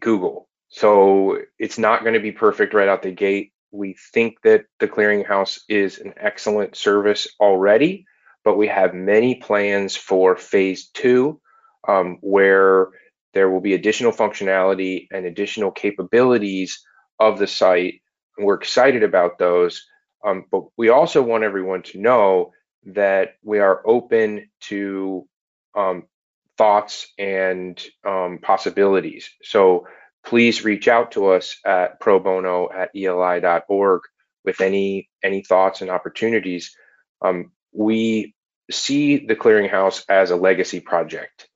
Google. 0.00 0.48
So 0.68 1.40
it's 1.58 1.78
not 1.78 2.02
going 2.02 2.14
to 2.14 2.20
be 2.20 2.32
perfect 2.32 2.74
right 2.74 2.88
out 2.88 3.02
the 3.02 3.12
gate. 3.12 3.52
We 3.72 3.96
think 4.12 4.42
that 4.44 4.66
the 4.80 4.88
clearinghouse 4.88 5.60
is 5.68 5.98
an 5.98 6.14
excellent 6.18 6.76
service 6.76 7.28
already 7.40 8.06
but 8.44 8.58
we 8.58 8.68
have 8.68 8.94
many 8.94 9.36
plans 9.36 9.96
for 9.96 10.36
phase 10.36 10.88
two, 10.88 11.40
um, 11.88 12.18
where 12.20 12.88
there 13.32 13.50
will 13.50 13.60
be 13.60 13.74
additional 13.74 14.12
functionality 14.12 15.08
and 15.12 15.26
additional 15.26 15.72
capabilities 15.72 16.84
of 17.18 17.38
the 17.38 17.46
site. 17.46 18.02
And 18.36 18.46
we're 18.46 18.54
excited 18.54 19.02
about 19.02 19.38
those. 19.38 19.84
Um, 20.24 20.44
but 20.50 20.64
we 20.76 20.88
also 20.88 21.22
want 21.22 21.44
everyone 21.44 21.82
to 21.84 22.00
know 22.00 22.52
that 22.86 23.36
we 23.42 23.58
are 23.60 23.82
open 23.86 24.48
to 24.62 25.26
um, 25.76 26.04
thoughts 26.56 27.12
and 27.18 27.82
um, 28.06 28.38
possibilities. 28.42 29.30
So 29.42 29.86
please 30.24 30.64
reach 30.64 30.88
out 30.88 31.12
to 31.12 31.28
us 31.28 31.58
at 31.64 32.00
pro 32.00 32.18
bono 32.18 32.68
at 32.74 32.90
eli.org 32.94 34.02
with 34.44 34.60
any 34.60 35.08
any 35.22 35.42
thoughts 35.42 35.80
and 35.80 35.90
opportunities. 35.90 36.74
Um, 37.22 37.52
we 37.72 38.34
see 38.70 39.26
the 39.26 39.36
clearinghouse 39.36 40.04
as 40.08 40.30
a 40.30 40.36
legacy 40.36 40.80
project. 40.80 41.48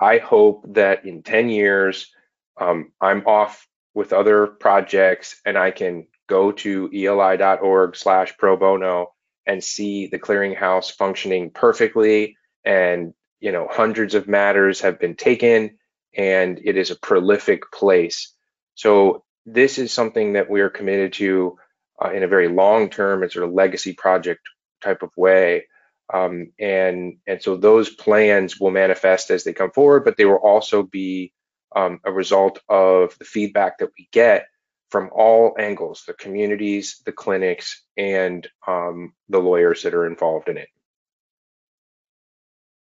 I 0.00 0.18
hope 0.18 0.64
that 0.74 1.04
in 1.04 1.22
10 1.22 1.50
years, 1.50 2.10
um, 2.58 2.92
I'm 3.00 3.26
off 3.26 3.66
with 3.94 4.12
other 4.12 4.46
projects 4.46 5.40
and 5.44 5.58
I 5.58 5.70
can 5.70 6.06
go 6.28 6.52
to 6.52 6.88
eli.org 6.92 7.96
slash 7.96 8.36
pro 8.38 8.56
bono 8.56 9.12
and 9.46 9.62
see 9.62 10.06
the 10.06 10.18
clearinghouse 10.18 10.92
functioning 10.92 11.50
perfectly. 11.50 12.36
And 12.64 13.14
you 13.40 13.52
know 13.52 13.66
hundreds 13.70 14.14
of 14.14 14.28
matters 14.28 14.82
have 14.82 15.00
been 15.00 15.16
taken 15.16 15.78
and 16.16 16.60
it 16.62 16.76
is 16.76 16.90
a 16.90 16.96
prolific 16.96 17.72
place. 17.72 18.32
So 18.74 19.24
this 19.46 19.78
is 19.78 19.92
something 19.92 20.34
that 20.34 20.50
we 20.50 20.60
are 20.60 20.70
committed 20.70 21.14
to 21.14 21.56
uh, 22.02 22.10
in 22.12 22.22
a 22.22 22.28
very 22.28 22.48
long 22.48 22.90
term 22.90 23.22
and 23.22 23.32
sort 23.32 23.44
of 23.44 23.52
legacy 23.52 23.94
project 23.94 24.40
type 24.82 25.02
of 25.02 25.10
way. 25.16 25.66
Um, 26.12 26.52
and 26.58 27.18
and 27.26 27.42
so 27.42 27.56
those 27.56 27.90
plans 27.90 28.60
will 28.60 28.70
manifest 28.70 29.30
as 29.30 29.44
they 29.44 29.52
come 29.52 29.70
forward 29.70 30.04
but 30.04 30.16
they 30.16 30.24
will 30.24 30.34
also 30.34 30.82
be 30.82 31.32
um, 31.74 32.00
a 32.04 32.12
result 32.12 32.60
of 32.68 33.16
the 33.18 33.24
feedback 33.24 33.78
that 33.78 33.90
we 33.98 34.08
get 34.12 34.46
from 34.90 35.08
all 35.12 35.54
angles 35.58 36.04
the 36.06 36.14
communities 36.14 37.00
the 37.06 37.12
clinics 37.12 37.84
and 37.96 38.48
um, 38.66 39.12
the 39.28 39.38
lawyers 39.38 39.82
that 39.82 39.94
are 39.94 40.06
involved 40.06 40.48
in 40.48 40.56
it 40.56 40.68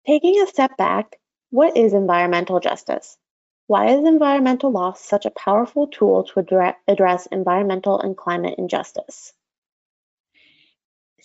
Taking 0.07 0.43
a 0.43 0.47
step 0.47 0.77
back, 0.77 1.17
what 1.49 1.79
is 1.79 1.95
environmental 1.95 2.61
justice? 2.61 3.17
Why 3.69 3.87
is 3.87 4.05
environmental 4.05 4.71
law 4.71 4.93
such 4.93 5.25
a 5.25 5.31
powerful 5.31 5.87
tool 5.87 6.25
to 6.25 6.75
address 6.87 7.27
environmental 7.33 8.01
and 8.01 8.15
climate 8.15 8.57
injustice? 8.59 9.33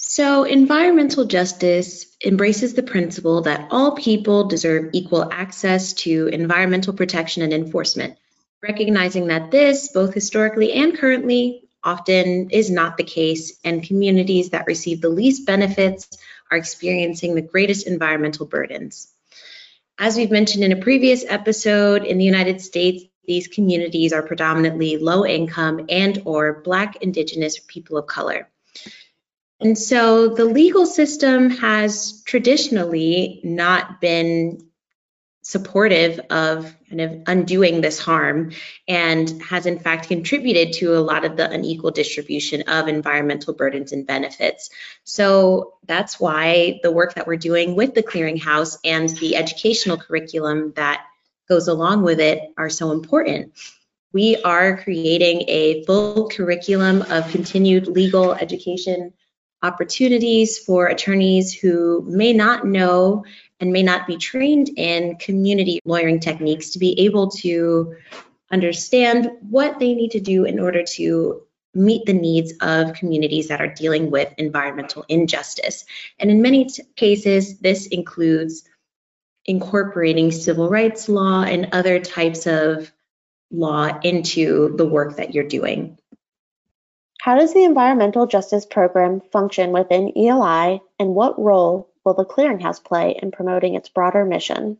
So, 0.01 0.45
environmental 0.45 1.25
justice 1.25 2.05
embraces 2.25 2.73
the 2.73 2.83
principle 2.83 3.41
that 3.41 3.67
all 3.69 3.95
people 3.95 4.47
deserve 4.47 4.91
equal 4.93 5.29
access 5.29 5.91
to 6.05 6.27
environmental 6.27 6.93
protection 6.93 7.43
and 7.43 7.51
enforcement, 7.51 8.17
recognizing 8.63 9.27
that 9.27 9.51
this, 9.51 9.89
both 9.89 10.13
historically 10.13 10.71
and 10.71 10.97
currently, 10.97 11.67
often 11.83 12.49
is 12.49 12.71
not 12.71 12.95
the 12.95 13.03
case, 13.03 13.59
and 13.65 13.83
communities 13.83 14.51
that 14.51 14.67
receive 14.67 15.01
the 15.01 15.09
least 15.09 15.45
benefits 15.45 16.07
are 16.49 16.57
experiencing 16.57 17.35
the 17.35 17.41
greatest 17.41 17.85
environmental 17.85 18.45
burdens. 18.45 19.11
As 19.97 20.15
we've 20.15 20.31
mentioned 20.31 20.63
in 20.63 20.71
a 20.71 20.81
previous 20.81 21.25
episode, 21.27 22.05
in 22.05 22.17
the 22.17 22.23
United 22.23 22.61
States, 22.61 23.03
these 23.25 23.49
communities 23.49 24.13
are 24.13 24.23
predominantly 24.23 24.95
low 24.95 25.25
income 25.25 25.87
and 25.89 26.21
or 26.23 26.61
Black, 26.61 26.95
Indigenous, 27.01 27.59
people 27.67 27.97
of 27.97 28.07
color. 28.07 28.47
And 29.61 29.77
so 29.77 30.29
the 30.29 30.45
legal 30.45 30.85
system 30.85 31.49
has 31.49 32.23
traditionally 32.23 33.41
not 33.43 33.99
been 33.99 34.69
supportive 35.41 36.19
of 36.29 36.75
kind 36.89 37.01
of 37.01 37.21
undoing 37.25 37.81
this 37.81 37.97
harm 37.97 38.51
and 38.87 39.41
has 39.41 39.65
in 39.65 39.79
fact 39.79 40.07
contributed 40.07 40.73
to 40.73 40.95
a 40.95 40.99
lot 40.99 41.25
of 41.25 41.37
the 41.37 41.49
unequal 41.49 41.91
distribution 41.91 42.61
of 42.67 42.87
environmental 42.87 43.53
burdens 43.53 43.91
and 43.91 44.05
benefits. 44.05 44.69
So 45.03 45.73
that's 45.85 46.19
why 46.19 46.79
the 46.83 46.91
work 46.91 47.15
that 47.15 47.25
we're 47.25 47.37
doing 47.37 47.75
with 47.75 47.95
the 47.95 48.03
clearinghouse 48.03 48.77
and 48.83 49.09
the 49.09 49.37
educational 49.37 49.97
curriculum 49.97 50.73
that 50.75 51.03
goes 51.47 51.67
along 51.67 52.03
with 52.03 52.19
it 52.19 52.41
are 52.57 52.69
so 52.69 52.91
important. 52.91 53.53
We 54.13 54.37
are 54.43 54.77
creating 54.77 55.45
a 55.47 55.83
full 55.85 56.29
curriculum 56.29 57.01
of 57.03 57.31
continued 57.31 57.87
legal 57.87 58.33
education 58.33 59.13
opportunities 59.61 60.57
for 60.57 60.87
attorneys 60.87 61.53
who 61.53 62.01
may 62.07 62.33
not 62.33 62.65
know 62.65 63.25
and 63.59 63.73
may 63.73 63.83
not 63.83 64.07
be 64.07 64.17
trained 64.17 64.69
in 64.77 65.17
community 65.17 65.79
lawyering 65.83 66.19
techniques 66.19 66.71
to 66.71 66.79
be 66.79 67.01
able 67.01 67.29
to 67.29 67.95
understand 68.51 69.29
what 69.41 69.79
they 69.79 69.93
need 69.93 70.11
to 70.11 70.19
do 70.19 70.45
in 70.45 70.59
order 70.59 70.83
to 70.83 71.43
meet 71.75 72.05
the 72.05 72.13
needs 72.13 72.53
of 72.61 72.93
communities 72.93 73.49
that 73.49 73.61
are 73.61 73.73
dealing 73.73 74.09
with 74.09 74.33
environmental 74.37 75.05
injustice. 75.07 75.85
And 76.17 76.31
in 76.31 76.41
many 76.41 76.67
cases, 76.95 77.59
this 77.59 77.87
includes 77.87 78.67
incorporating 79.45 80.31
civil 80.31 80.69
rights 80.69 81.09
law 81.09 81.43
and 81.43 81.69
other 81.71 81.99
types 81.99 82.47
of 82.47 82.91
law 83.51 83.99
into 84.03 84.75
the 84.77 84.85
work 84.85 85.17
that 85.17 85.33
you're 85.33 85.47
doing. 85.47 85.97
How 87.21 87.35
does 87.35 87.53
the 87.53 87.65
Environmental 87.65 88.27
Justice 88.27 88.65
Program 88.65 89.19
function 89.19 89.73
within 89.73 90.13
ELI 90.17 90.81
and 90.97 91.13
what 91.13 91.37
role 91.37 91.89
will 92.05 92.13
the 92.13 92.23
Clearinghouse 92.23 92.81
play 92.81 93.19
in 93.21 93.31
promoting 93.31 93.75
its 93.75 93.89
broader 93.89 94.23
mission? 94.23 94.77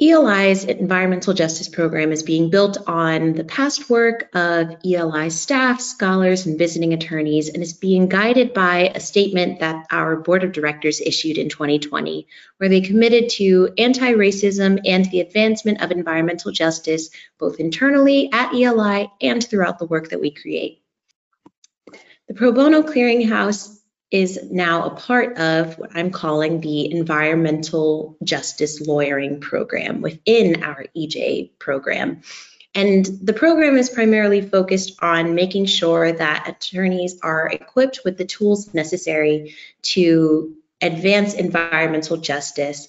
ELI's 0.00 0.64
environmental 0.64 1.34
justice 1.34 1.68
program 1.68 2.12
is 2.12 2.22
being 2.22 2.48
built 2.48 2.78
on 2.86 3.32
the 3.32 3.42
past 3.42 3.90
work 3.90 4.30
of 4.34 4.76
ELI 4.84 5.30
staff, 5.30 5.80
scholars, 5.80 6.46
and 6.46 6.56
visiting 6.56 6.94
attorneys, 6.94 7.48
and 7.48 7.60
is 7.60 7.72
being 7.72 8.08
guided 8.08 8.54
by 8.54 8.92
a 8.94 9.00
statement 9.00 9.58
that 9.58 9.86
our 9.90 10.14
board 10.16 10.44
of 10.44 10.52
directors 10.52 11.00
issued 11.00 11.38
in 11.38 11.48
2020, 11.48 12.28
where 12.58 12.70
they 12.70 12.80
committed 12.80 13.30
to 13.30 13.74
anti 13.76 14.12
racism 14.12 14.78
and 14.86 15.04
the 15.06 15.20
advancement 15.20 15.82
of 15.82 15.90
environmental 15.90 16.52
justice, 16.52 17.10
both 17.36 17.58
internally 17.58 18.30
at 18.32 18.54
ELI 18.54 19.10
and 19.20 19.44
throughout 19.44 19.80
the 19.80 19.86
work 19.86 20.10
that 20.10 20.20
we 20.20 20.30
create. 20.30 20.79
The 22.30 22.36
Pro 22.36 22.52
Bono 22.52 22.82
Clearinghouse 22.82 23.80
is 24.12 24.38
now 24.52 24.84
a 24.84 24.90
part 24.94 25.36
of 25.38 25.76
what 25.76 25.90
I'm 25.96 26.12
calling 26.12 26.60
the 26.60 26.88
Environmental 26.92 28.16
Justice 28.22 28.80
Lawyering 28.80 29.40
Program 29.40 30.00
within 30.00 30.62
our 30.62 30.84
EJ 30.96 31.58
program. 31.58 32.20
And 32.72 33.04
the 33.04 33.32
program 33.32 33.76
is 33.76 33.90
primarily 33.90 34.42
focused 34.42 35.02
on 35.02 35.34
making 35.34 35.66
sure 35.66 36.12
that 36.12 36.48
attorneys 36.48 37.18
are 37.20 37.48
equipped 37.48 38.02
with 38.04 38.16
the 38.16 38.26
tools 38.26 38.72
necessary 38.72 39.56
to 39.82 40.54
advance 40.80 41.34
environmental 41.34 42.16
justice 42.16 42.88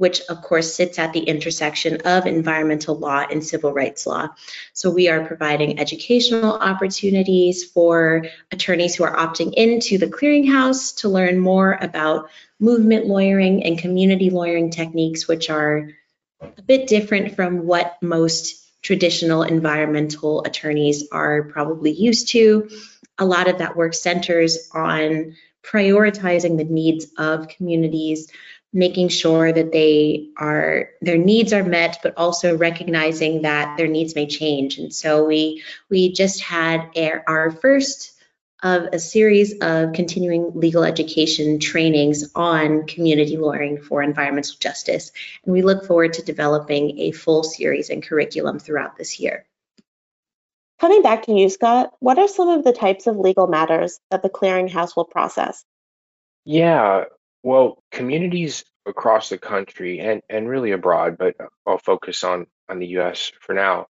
which 0.00 0.22
of 0.30 0.40
course 0.40 0.72
sits 0.74 0.98
at 0.98 1.12
the 1.12 1.20
intersection 1.20 1.98
of 2.06 2.26
environmental 2.26 2.98
law 2.98 3.22
and 3.30 3.44
civil 3.44 3.70
rights 3.70 4.06
law. 4.06 4.30
So 4.72 4.88
we 4.88 5.08
are 5.10 5.26
providing 5.26 5.78
educational 5.78 6.54
opportunities 6.54 7.64
for 7.64 8.24
attorneys 8.50 8.94
who 8.94 9.04
are 9.04 9.14
opting 9.14 9.52
into 9.52 9.98
the 9.98 10.06
clearinghouse 10.06 10.96
to 11.00 11.10
learn 11.10 11.38
more 11.38 11.78
about 11.78 12.30
movement 12.58 13.08
lawyering 13.08 13.62
and 13.62 13.78
community 13.78 14.30
lawyering 14.30 14.70
techniques, 14.70 15.28
which 15.28 15.50
are 15.50 15.90
a 16.40 16.62
bit 16.62 16.88
different 16.88 17.36
from 17.36 17.66
what 17.66 17.98
most 18.00 18.56
traditional 18.80 19.42
environmental 19.42 20.42
attorneys 20.44 21.08
are 21.12 21.42
probably 21.42 21.92
used 21.92 22.30
to. 22.30 22.70
A 23.18 23.26
lot 23.26 23.48
of 23.48 23.58
that 23.58 23.76
work 23.76 23.92
centers 23.92 24.70
on 24.72 25.36
prioritizing 25.62 26.56
the 26.56 26.64
needs 26.64 27.06
of 27.18 27.48
communities, 27.48 28.32
making 28.72 29.08
sure 29.08 29.52
that 29.52 29.72
they 29.72 30.28
are 30.36 30.90
their 31.00 31.18
needs 31.18 31.52
are 31.52 31.64
met 31.64 31.98
but 32.02 32.14
also 32.16 32.56
recognizing 32.56 33.42
that 33.42 33.76
their 33.76 33.88
needs 33.88 34.14
may 34.14 34.26
change. 34.26 34.78
And 34.78 34.94
so 34.94 35.24
we 35.24 35.62
we 35.88 36.12
just 36.12 36.40
had 36.40 36.90
our, 36.96 37.24
our 37.26 37.50
first 37.50 38.12
of 38.62 38.88
a 38.92 38.98
series 38.98 39.54
of 39.60 39.94
continuing 39.94 40.52
legal 40.54 40.84
education 40.84 41.58
trainings 41.58 42.30
on 42.34 42.86
community 42.86 43.38
lawyering 43.38 43.80
for 43.80 44.02
environmental 44.02 44.54
justice. 44.60 45.12
And 45.44 45.52
we 45.54 45.62
look 45.62 45.86
forward 45.86 46.12
to 46.14 46.22
developing 46.22 46.98
a 47.00 47.12
full 47.12 47.42
series 47.42 47.88
and 47.88 48.02
curriculum 48.02 48.58
throughout 48.58 48.96
this 48.96 49.18
year. 49.18 49.46
Coming 50.78 51.02
back 51.02 51.24
to 51.24 51.32
you 51.32 51.48
scott 51.48 51.92
what 51.98 52.18
are 52.20 52.28
some 52.28 52.48
of 52.48 52.62
the 52.62 52.72
types 52.72 53.08
of 53.08 53.16
legal 53.16 53.48
matters 53.48 53.98
that 54.12 54.22
the 54.22 54.30
clearinghouse 54.30 54.94
will 54.94 55.06
process? 55.06 55.64
Yeah 56.44 57.04
well, 57.42 57.82
communities 57.90 58.64
across 58.86 59.28
the 59.28 59.38
country 59.38 60.00
and, 60.00 60.22
and 60.28 60.48
really 60.48 60.72
abroad, 60.72 61.16
but 61.18 61.36
I'll 61.66 61.78
focus 61.78 62.24
on, 62.24 62.46
on 62.68 62.78
the 62.78 62.88
US 62.98 63.32
for 63.40 63.54
now, 63.54 63.86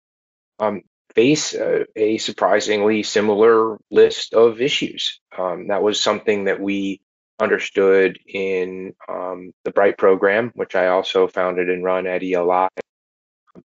um, 0.60 0.82
face 1.16 1.54
a, 1.54 1.86
a, 1.96 2.18
surprisingly 2.18 3.04
similar 3.04 3.78
list 3.90 4.34
of 4.34 4.62
issues. 4.62 5.20
Um, 5.38 5.68
that 5.68 5.82
was 5.82 6.00
something 6.00 6.46
that 6.46 6.60
we 6.60 7.02
understood 7.40 8.20
in 8.28 8.94
um, 9.08 9.52
the 9.64 9.72
Bright 9.72 9.98
program, 9.98 10.52
which 10.54 10.76
I 10.76 10.88
also 10.88 11.28
founded 11.28 11.70
and 11.70 11.84
run 11.84 12.06
at 12.06 12.24
ELI, 12.24 12.68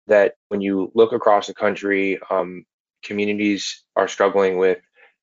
that 0.08 0.34
when 0.50 0.62
you 0.62 0.92
look 0.96 1.13
across 1.13 1.48
the 1.48 1.54
country, 1.54 2.20
um, 2.30 2.65
communities 3.04 3.84
are 3.96 4.08
struggling 4.08 4.58
with 4.58 4.80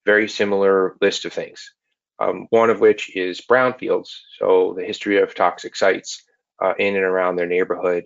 very 0.06 0.28
similar 0.28 0.96
list 1.00 1.24
of 1.24 1.32
things 1.32 1.72
um, 2.20 2.46
one 2.50 2.70
of 2.70 2.80
which 2.80 3.14
is 3.16 3.40
brownfields, 3.42 4.10
so 4.38 4.74
the 4.78 4.84
history 4.84 5.20
of 5.20 5.34
toxic 5.34 5.76
sites 5.76 6.24
uh, 6.62 6.74
in 6.78 6.96
and 6.96 7.04
around 7.04 7.36
their 7.36 7.46
neighborhood. 7.46 8.04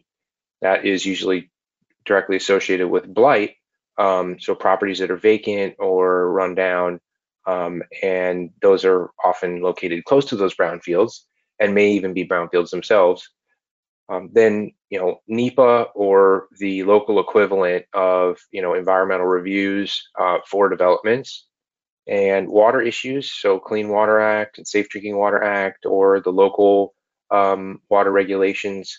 That 0.63 0.87
is 0.87 1.07
usually 1.07 1.51
directly 2.05 2.37
associated 2.37 2.89
with 2.89 3.13
blight, 3.13 3.57
um, 3.99 4.39
so 4.41 4.55
properties 4.55 4.99
that 5.01 5.11
are 5.11 5.17
vacant 5.17 5.77
or 5.79 6.31
run 6.33 6.55
down, 6.55 7.01
um, 7.47 7.83
and 8.03 8.51
those 8.63 8.85
are 8.85 9.11
often 9.25 9.63
located 9.63 10.05
close 10.05 10.27
to 10.27 10.37
those 10.37 10.57
brownfields. 10.57 11.21
and 11.61 11.75
may 11.75 11.93
even 11.93 12.15
be 12.15 12.27
brownfields 12.27 12.71
themselves. 12.71 13.29
Um, 14.11 14.31
then 14.35 14.73
you 14.91 15.01
know 15.01 15.21
NEPA 15.29 15.89
or 15.95 16.49
the 16.59 16.85
local 16.85 17.21
equivalent 17.21 17.87
of 17.95 18.39
you 18.53 18.63
know 18.63 18.75
environmental 18.75 19.27
reviews 19.27 20.03
uh, 20.21 20.39
for 20.51 20.69
developments 20.69 21.47
and 22.11 22.49
water 22.49 22.83
issues, 22.83 23.33
so 23.33 23.61
Clean 23.61 23.89
Water 23.89 24.19
Act 24.21 24.59
and 24.59 24.67
Safe 24.67 24.89
Drinking 24.89 25.17
Water 25.17 25.41
Act, 25.41 25.87
or 25.87 26.19
the 26.19 26.33
local 26.33 26.93
um, 27.31 27.81
water 27.89 28.11
regulations, 28.11 28.99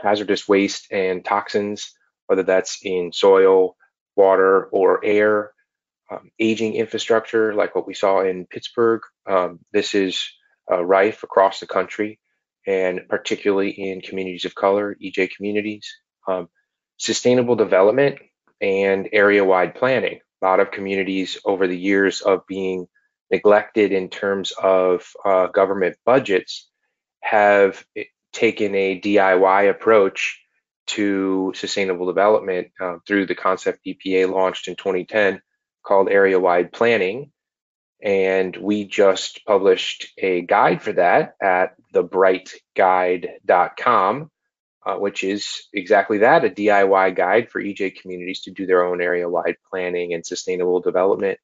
hazardous 0.00 0.46
waste 0.46 0.86
and 0.92 1.24
toxins, 1.24 1.92
whether 2.28 2.44
that's 2.44 2.78
in 2.84 3.12
soil, 3.12 3.76
water, 4.14 4.66
or 4.66 5.04
air, 5.04 5.52
um, 6.08 6.30
aging 6.38 6.74
infrastructure, 6.74 7.52
like 7.54 7.74
what 7.74 7.88
we 7.88 7.94
saw 7.94 8.20
in 8.20 8.46
Pittsburgh. 8.46 9.02
Um, 9.28 9.58
this 9.72 9.96
is 9.96 10.30
uh, 10.70 10.84
rife 10.84 11.24
across 11.24 11.58
the 11.58 11.66
country, 11.66 12.20
and 12.68 13.00
particularly 13.08 13.70
in 13.70 14.00
communities 14.00 14.44
of 14.44 14.54
color, 14.54 14.96
EJ 15.02 15.32
communities. 15.34 15.92
Um, 16.28 16.48
sustainable 16.98 17.56
development 17.56 18.20
and 18.60 19.08
area-wide 19.12 19.74
planning. 19.74 20.20
A 20.42 20.44
lot 20.44 20.60
of 20.60 20.70
communities 20.70 21.38
over 21.44 21.66
the 21.66 21.78
years 21.78 22.20
of 22.20 22.46
being 22.46 22.86
neglected 23.30 23.92
in 23.92 24.08
terms 24.08 24.52
of 24.52 25.06
uh, 25.24 25.48
government 25.48 25.96
budgets 26.04 26.68
have 27.20 27.84
taken 28.32 28.74
a 28.74 29.00
DIY 29.00 29.70
approach 29.70 30.40
to 30.86 31.52
sustainable 31.54 32.06
development 32.06 32.68
uh, 32.80 32.96
through 33.06 33.26
the 33.26 33.34
concept 33.34 33.80
EPA 33.86 34.30
launched 34.30 34.68
in 34.68 34.76
2010 34.76 35.42
called 35.84 36.08
area 36.08 36.38
wide 36.38 36.72
planning. 36.72 37.32
And 38.02 38.56
we 38.56 38.84
just 38.84 39.44
published 39.46 40.08
a 40.18 40.42
guide 40.42 40.82
for 40.82 40.92
that 40.92 41.34
at 41.42 41.74
thebrightguide.com, 41.94 44.30
uh, 44.86 44.94
which 44.94 45.24
is 45.24 45.64
exactly 45.72 46.18
that 46.18 46.44
a 46.44 46.48
DIY 46.48 47.16
guide 47.16 47.50
for 47.50 47.60
EJ 47.60 48.00
communities 48.00 48.42
to 48.42 48.52
do 48.52 48.66
their 48.66 48.84
own 48.84 49.02
area 49.02 49.28
wide 49.28 49.56
planning 49.68 50.14
and 50.14 50.24
sustainable 50.24 50.80
development. 50.80 51.38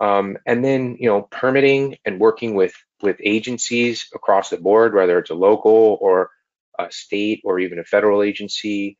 Um, 0.00 0.38
and 0.46 0.64
then, 0.64 0.96
you 0.98 1.08
know, 1.08 1.22
permitting 1.22 1.98
and 2.06 2.18
working 2.18 2.54
with 2.54 2.74
with 3.02 3.16
agencies 3.22 4.08
across 4.14 4.50
the 4.50 4.56
board, 4.56 4.94
whether 4.94 5.18
it's 5.18 5.30
a 5.30 5.34
local 5.34 5.98
or 6.00 6.30
a 6.78 6.90
state 6.90 7.42
or 7.44 7.60
even 7.60 7.78
a 7.78 7.84
federal 7.84 8.22
agency, 8.22 8.96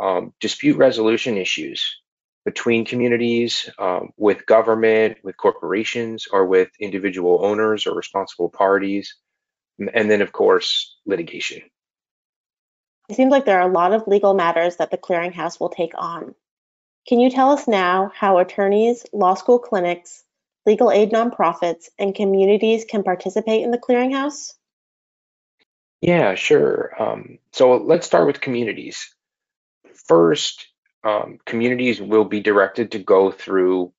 um, 0.00 0.32
dispute 0.40 0.76
resolution 0.76 1.36
issues 1.36 2.00
between 2.44 2.84
communities, 2.84 3.68
um, 3.78 4.10
with 4.16 4.46
government, 4.46 5.18
with 5.22 5.36
corporations, 5.36 6.26
or 6.32 6.46
with 6.46 6.70
individual 6.80 7.44
owners 7.44 7.86
or 7.86 7.94
responsible 7.94 8.48
parties, 8.48 9.16
and 9.78 10.10
then, 10.10 10.22
of 10.22 10.32
course, 10.32 10.96
litigation. 11.06 11.62
It 13.08 13.16
seems 13.16 13.30
like 13.30 13.44
there 13.44 13.60
are 13.60 13.68
a 13.68 13.72
lot 13.72 13.92
of 13.92 14.06
legal 14.06 14.34
matters 14.34 14.76
that 14.76 14.90
the 14.90 14.98
clearinghouse 14.98 15.60
will 15.60 15.68
take 15.68 15.92
on. 15.96 16.34
Can 17.06 17.18
you 17.18 17.30
tell 17.30 17.50
us 17.50 17.66
now 17.66 18.12
how 18.14 18.38
attorneys, 18.38 19.04
law 19.12 19.34
school 19.34 19.58
clinics, 19.58 20.22
legal 20.64 20.90
aid 20.90 21.10
nonprofits, 21.10 21.88
and 21.98 22.14
communities 22.14 22.84
can 22.84 23.02
participate 23.02 23.62
in 23.62 23.70
the 23.70 23.78
clearinghouse? 23.78 24.54
Yeah, 26.00 26.34
sure. 26.34 26.92
Um, 27.00 27.38
so 27.52 27.76
let's 27.76 28.06
start 28.06 28.26
with 28.26 28.40
communities. 28.40 29.14
First, 30.06 30.66
um, 31.04 31.38
communities 31.44 32.00
will 32.00 32.24
be 32.24 32.40
directed 32.40 32.92
to 32.92 32.98
go 32.98 33.30
through 33.30 33.92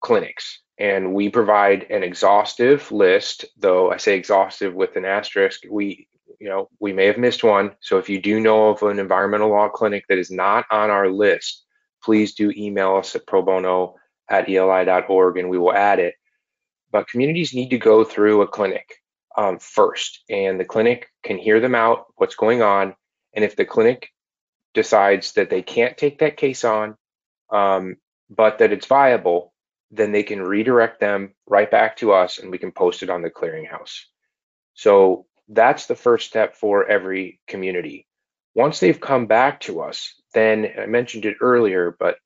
clinics, 0.00 0.60
and 0.78 1.14
we 1.14 1.28
provide 1.28 1.86
an 1.90 2.02
exhaustive 2.02 2.90
list. 2.92 3.44
Though 3.56 3.90
I 3.90 3.96
say 3.96 4.16
exhaustive 4.16 4.74
with 4.74 4.96
an 4.96 5.04
asterisk, 5.04 5.62
we 5.68 6.08
you 6.44 6.50
know 6.50 6.68
we 6.78 6.92
may 6.92 7.06
have 7.06 7.16
missed 7.16 7.42
one. 7.42 7.74
So 7.80 7.96
if 7.96 8.10
you 8.10 8.20
do 8.20 8.38
know 8.38 8.68
of 8.68 8.82
an 8.82 8.98
environmental 8.98 9.48
law 9.48 9.70
clinic 9.70 10.04
that 10.10 10.18
is 10.18 10.30
not 10.30 10.66
on 10.70 10.90
our 10.90 11.08
list, 11.08 11.64
please 12.02 12.34
do 12.34 12.52
email 12.54 12.96
us 12.96 13.16
at 13.16 13.26
pro 13.26 13.40
bono 13.40 13.94
at 14.28 14.46
eli.org 14.46 15.38
and 15.38 15.48
we 15.48 15.56
will 15.56 15.72
add 15.72 16.00
it. 16.00 16.14
But 16.92 17.08
communities 17.08 17.54
need 17.54 17.70
to 17.70 17.78
go 17.78 18.04
through 18.04 18.42
a 18.42 18.46
clinic 18.46 18.86
um, 19.38 19.58
first, 19.58 20.22
and 20.28 20.60
the 20.60 20.66
clinic 20.66 21.08
can 21.22 21.38
hear 21.38 21.60
them 21.60 21.74
out, 21.74 22.04
what's 22.16 22.36
going 22.36 22.60
on. 22.60 22.94
And 23.32 23.42
if 23.42 23.56
the 23.56 23.64
clinic 23.64 24.10
decides 24.74 25.32
that 25.32 25.48
they 25.48 25.62
can't 25.62 25.96
take 25.96 26.18
that 26.18 26.36
case 26.36 26.62
on, 26.62 26.94
um, 27.50 27.96
but 28.28 28.58
that 28.58 28.70
it's 28.70 28.86
viable, 28.86 29.54
then 29.90 30.12
they 30.12 30.22
can 30.22 30.42
redirect 30.42 31.00
them 31.00 31.34
right 31.46 31.70
back 31.70 31.96
to 31.96 32.12
us 32.12 32.38
and 32.38 32.50
we 32.50 32.58
can 32.58 32.70
post 32.70 33.02
it 33.02 33.08
on 33.08 33.22
the 33.22 33.30
clearinghouse. 33.30 34.02
So 34.74 35.24
that's 35.48 35.86
the 35.86 35.94
first 35.94 36.26
step 36.26 36.56
for 36.56 36.86
every 36.86 37.40
community. 37.46 38.06
Once 38.54 38.80
they've 38.80 39.00
come 39.00 39.26
back 39.26 39.60
to 39.60 39.80
us, 39.80 40.14
then 40.32 40.72
I 40.78 40.86
mentioned 40.86 41.24
it 41.24 41.36
earlier, 41.40 41.96
but 41.98 42.16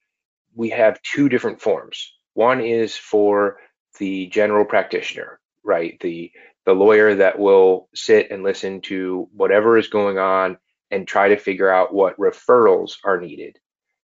we 0.54 0.70
have 0.70 1.02
two 1.02 1.28
different 1.28 1.60
forms. 1.60 2.14
One 2.34 2.60
is 2.60 2.96
for 2.96 3.58
the 3.98 4.26
general 4.26 4.64
practitioner, 4.64 5.40
right? 5.64 5.98
The 6.00 6.32
the 6.66 6.74
lawyer 6.74 7.14
that 7.14 7.38
will 7.38 7.88
sit 7.94 8.30
and 8.30 8.42
listen 8.42 8.82
to 8.82 9.26
whatever 9.32 9.78
is 9.78 9.88
going 9.88 10.18
on 10.18 10.58
and 10.90 11.08
try 11.08 11.28
to 11.28 11.36
figure 11.38 11.72
out 11.72 11.94
what 11.94 12.18
referrals 12.18 12.98
are 13.04 13.20
needed. 13.20 13.58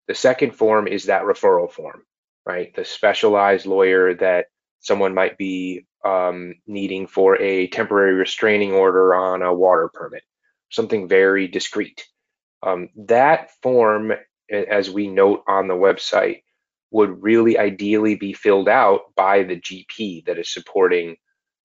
The 0.09 0.15
second 0.15 0.53
form 0.53 0.89
is 0.89 1.05
that 1.05 1.25
referral 1.25 1.71
form, 1.71 2.05
right? 2.47 2.75
The 2.75 2.85
specialized 2.87 3.67
lawyer 3.67 4.15
that 4.15 4.47
someone 4.85 5.15
might 5.15 5.39
be 5.39 5.87
um, 6.05 6.55
needing 6.67 7.07
for 7.07 7.41
a 7.41 7.67
temporary 7.69 8.13
restraining 8.13 8.73
order 8.73 9.15
on 9.15 9.41
a 9.41 9.53
water 9.53 9.91
permit, 9.93 10.23
something 10.71 11.09
very 11.09 11.49
discrete. 11.49 12.05
Um, 12.63 12.91
that 13.07 13.51
form, 13.63 14.13
as 14.51 14.91
we 14.91 15.09
note 15.09 15.43
on 15.49 15.69
the 15.69 15.75
website, 15.75 16.43
would 16.91 17.23
really 17.23 17.59
ideally 17.59 18.15
be 18.15 18.35
filled 18.35 18.69
out 18.69 19.15
by 19.17 19.43
the 19.43 19.57
GP 19.59 20.27
that 20.27 20.39
is 20.39 20.53
supporting 20.53 21.17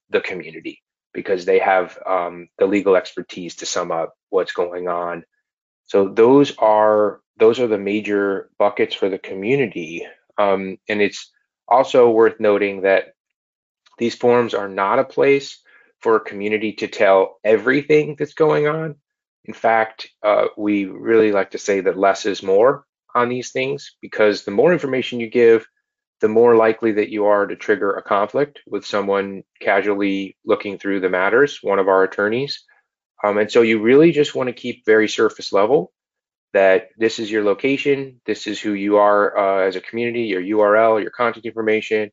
the 0.10 0.21
community 0.21 0.82
because 1.13 1.43
they 1.43 1.60
have 1.60 1.99
um, 2.08 2.47
the 2.58 2.65
legal 2.65 2.95
expertise 2.95 3.55
to 3.58 3.65
sum 3.65 3.91
up 3.91 4.13
what's 4.29 4.53
going 4.53 4.88
on. 4.88 5.23
So 5.86 6.08
those 6.08 6.55
are 6.58 7.19
those 7.38 7.60
are 7.60 7.67
the 7.67 7.77
major 7.77 8.49
buckets 8.58 8.95
for 8.95 9.10
the 9.10 9.19
community, 9.19 10.05
um, 10.38 10.77
and 10.88 11.01
it's 11.01 11.32
also 11.69 12.10
worth 12.10 12.39
noting 12.39 12.82
that 12.82 13.13
these 13.97 14.15
forums 14.15 14.53
are 14.53 14.69
not 14.69 14.99
a 14.99 15.03
place 15.03 15.62
for 16.01 16.15
a 16.15 16.21
community 16.21 16.73
to 16.73 16.88
tell 16.88 17.38
everything 17.43 18.15
that's 18.17 18.34
going 18.34 18.67
on. 18.67 18.95
In 19.45 19.53
fact, 19.53 20.10
uh, 20.23 20.47
we 20.58 20.86
really 20.86 21.32
like 21.32 21.51
to 21.51 21.58
say 21.58 21.82
that 21.82 21.97
less 21.97 22.25
is 22.25 22.43
more 22.43 22.86
on 23.15 23.29
these 23.29 23.51
things 23.51 23.95
because 24.01 24.43
the 24.43 24.51
more 24.51 24.71
information 24.71 25.19
you 25.19 25.29
give, 25.29 25.65
the 26.21 26.27
more 26.27 26.55
likely 26.55 26.93
that 26.93 27.10
you 27.10 27.25
are 27.25 27.47
to 27.47 27.55
trigger 27.55 27.93
a 27.93 28.03
conflict 28.03 28.60
with 28.67 28.86
someone 28.86 29.43
casually 29.62 30.38
looking 30.45 30.77
through 30.77 30.99
the 30.99 31.10
matters, 31.10 31.60
one 31.62 31.79
of 31.79 31.88
our 31.88 32.03
attorneys. 32.03 32.63
Um, 33.23 33.38
and 33.38 33.51
so 33.51 33.62
you 33.62 33.82
really 33.82 34.12
just 34.12 34.36
want 34.36 34.47
to 34.47 34.53
keep 34.53 34.86
very 34.86 35.08
surface 35.10 35.51
level 35.51 35.91
that 36.53 36.89
this 36.97 37.19
is 37.19 37.29
your 37.29 37.43
location, 37.43 38.19
this 38.25 38.47
is 38.47 38.59
who 38.59 38.73
you 38.73 38.97
are 38.97 39.38
uh, 39.38 39.67
as 39.67 39.75
a 39.75 39.81
community, 39.81 40.23
your 40.23 40.41
URL, 40.41 41.01
your 41.01 41.12
contact 41.12 41.45
information, 41.45 42.12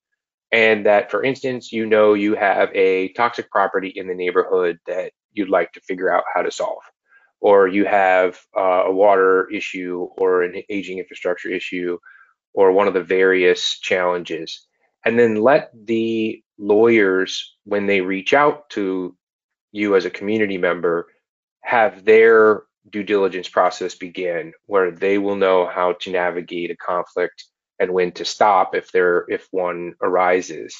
and 0.53 0.87
that, 0.87 1.11
for 1.11 1.25
instance, 1.25 1.72
you 1.72 1.87
know 1.87 2.14
you 2.14 2.35
have 2.35 2.70
a 2.75 3.09
toxic 3.14 3.51
property 3.51 3.88
in 3.88 4.07
the 4.07 4.14
neighborhood 4.14 4.79
that 4.87 5.12
you'd 5.33 5.49
like 5.49 5.72
to 5.72 5.81
figure 5.81 6.12
out 6.12 6.25
how 6.35 6.42
to 6.42 6.51
solve 6.51 6.83
or 7.40 7.68
you 7.68 7.85
have 7.85 8.38
uh, 8.57 8.85
a 8.87 8.92
water 8.92 9.49
issue 9.51 10.09
or 10.16 10.42
an 10.42 10.62
aging 10.68 10.99
infrastructure 10.99 11.49
issue 11.49 11.99
or 12.55 12.72
one 12.72 12.88
of 12.88 12.94
the 12.94 13.03
various 13.03 13.79
challenges. 13.79 14.66
And 15.05 15.18
then 15.18 15.37
let 15.37 15.70
the 15.75 16.42
lawyers, 16.59 17.55
when 17.64 17.87
they 17.87 18.01
reach 18.01 18.33
out 18.33 18.70
to 18.70 19.16
you 19.72 19.94
as 19.94 20.05
a 20.05 20.11
community 20.11 20.59
member, 20.59 21.07
have 21.62 22.05
their 22.05 22.62
due 22.90 23.03
diligence 23.03 23.49
process 23.49 23.94
begin 23.94 24.53
where 24.66 24.90
they 24.90 25.18
will 25.18 25.37
know 25.37 25.66
how 25.66 25.92
to 25.92 26.11
navigate 26.11 26.70
a 26.70 26.77
conflict 26.77 27.44
and 27.79 27.92
when 27.92 28.12
to 28.12 28.25
stop 28.25 28.75
if 28.75 28.90
there 28.92 29.25
if 29.29 29.46
one 29.51 29.94
arises. 30.03 30.75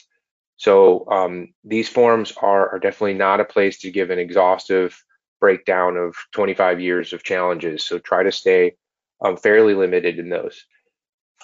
So 0.57 1.07
um, 1.11 1.55
these 1.65 1.89
forms 1.89 2.33
are, 2.41 2.71
are 2.71 2.79
definitely 2.79 3.15
not 3.15 3.41
a 3.41 3.45
place 3.45 3.81
to 3.81 3.91
give 3.91 4.11
an 4.11 4.19
exhaustive 4.19 4.97
breakdown 5.41 5.97
of 5.97 6.17
25 6.33 6.81
years 6.81 7.13
of 7.13 7.23
challenges. 7.23 7.85
So 7.85 7.99
try 7.99 8.23
to 8.23 8.33
stay 8.33 8.77
um, 9.21 9.37
fairly 9.37 9.75
limited 9.75 10.19
in 10.19 10.31
those. 10.31 10.65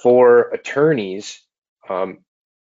For 0.02 0.48
attorneys, 0.50 1.42
um, 1.88 2.18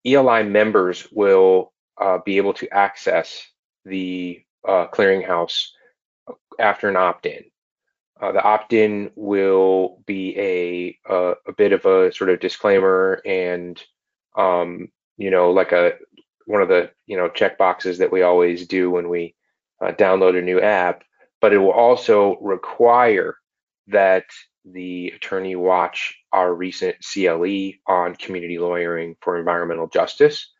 ELI 0.04 0.44
members 0.44 1.08
will 1.10 1.72
uh, 2.00 2.18
be 2.24 2.36
able 2.36 2.54
to 2.54 2.68
access 2.72 3.44
the 3.84 4.42
uh, 4.66 4.86
clearinghouse 4.92 5.68
after 6.58 6.88
an 6.88 6.96
opt-in. 6.96 7.44
Uh, 8.20 8.32
the 8.32 8.42
opt-in 8.42 9.10
will 9.14 10.02
be 10.06 10.34
a, 10.38 10.98
a, 11.46 11.52
bit 11.52 11.72
of 11.72 11.84
a 11.84 12.10
sort 12.12 12.30
of 12.30 12.40
disclaimer 12.40 13.20
and 13.26 13.82
um, 14.36 14.88
you 15.18 15.30
know 15.30 15.50
like 15.50 15.72
a 15.72 15.92
one 16.46 16.62
of 16.62 16.68
the 16.68 16.90
you 17.06 17.16
know 17.16 17.28
check 17.28 17.58
boxes 17.58 17.98
that 17.98 18.10
we 18.10 18.22
always 18.22 18.66
do 18.66 18.90
when 18.90 19.08
we 19.08 19.34
uh, 19.82 19.92
download 19.92 20.38
a 20.38 20.42
new 20.42 20.60
app, 20.60 21.04
but 21.40 21.52
it 21.52 21.58
will 21.58 21.72
also 21.72 22.38
require 22.40 23.36
that 23.88 24.24
the 24.64 25.12
attorney 25.14 25.54
watch 25.54 26.16
our 26.32 26.52
recent 26.54 26.96
CLE 27.00 27.72
on 27.86 28.16
community 28.16 28.58
lawyering 28.58 29.16
for 29.20 29.38
environmental 29.38 29.86
justice. 29.86 30.50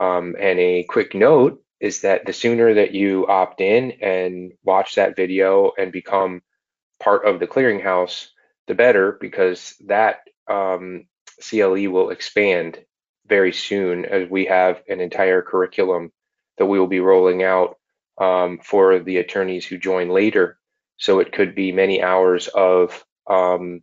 Um, 0.00 0.36
and 0.38 0.58
a 0.58 0.84
quick 0.84 1.14
note 1.14 1.62
is 1.80 2.00
that 2.02 2.24
the 2.24 2.32
sooner 2.32 2.74
that 2.74 2.92
you 2.92 3.26
opt 3.26 3.60
in 3.60 3.92
and 4.02 4.52
watch 4.64 4.94
that 4.94 5.16
video 5.16 5.72
and 5.78 5.92
become 5.92 6.40
part 7.00 7.26
of 7.26 7.40
the 7.40 7.46
clearinghouse, 7.46 8.28
the 8.66 8.74
better, 8.74 9.12
because 9.20 9.74
that 9.86 10.20
um, 10.48 11.06
CLE 11.40 11.90
will 11.90 12.10
expand 12.10 12.78
very 13.26 13.52
soon 13.52 14.04
as 14.04 14.28
we 14.28 14.46
have 14.46 14.82
an 14.88 15.00
entire 15.00 15.42
curriculum 15.42 16.12
that 16.58 16.66
we 16.66 16.78
will 16.78 16.86
be 16.86 17.00
rolling 17.00 17.42
out 17.42 17.76
um, 18.18 18.58
for 18.62 18.98
the 18.98 19.18
attorneys 19.18 19.64
who 19.64 19.76
join 19.76 20.08
later. 20.08 20.58
So 20.96 21.18
it 21.20 21.32
could 21.32 21.54
be 21.54 21.72
many 21.72 22.02
hours 22.02 22.48
of 22.48 23.04
um, 23.28 23.82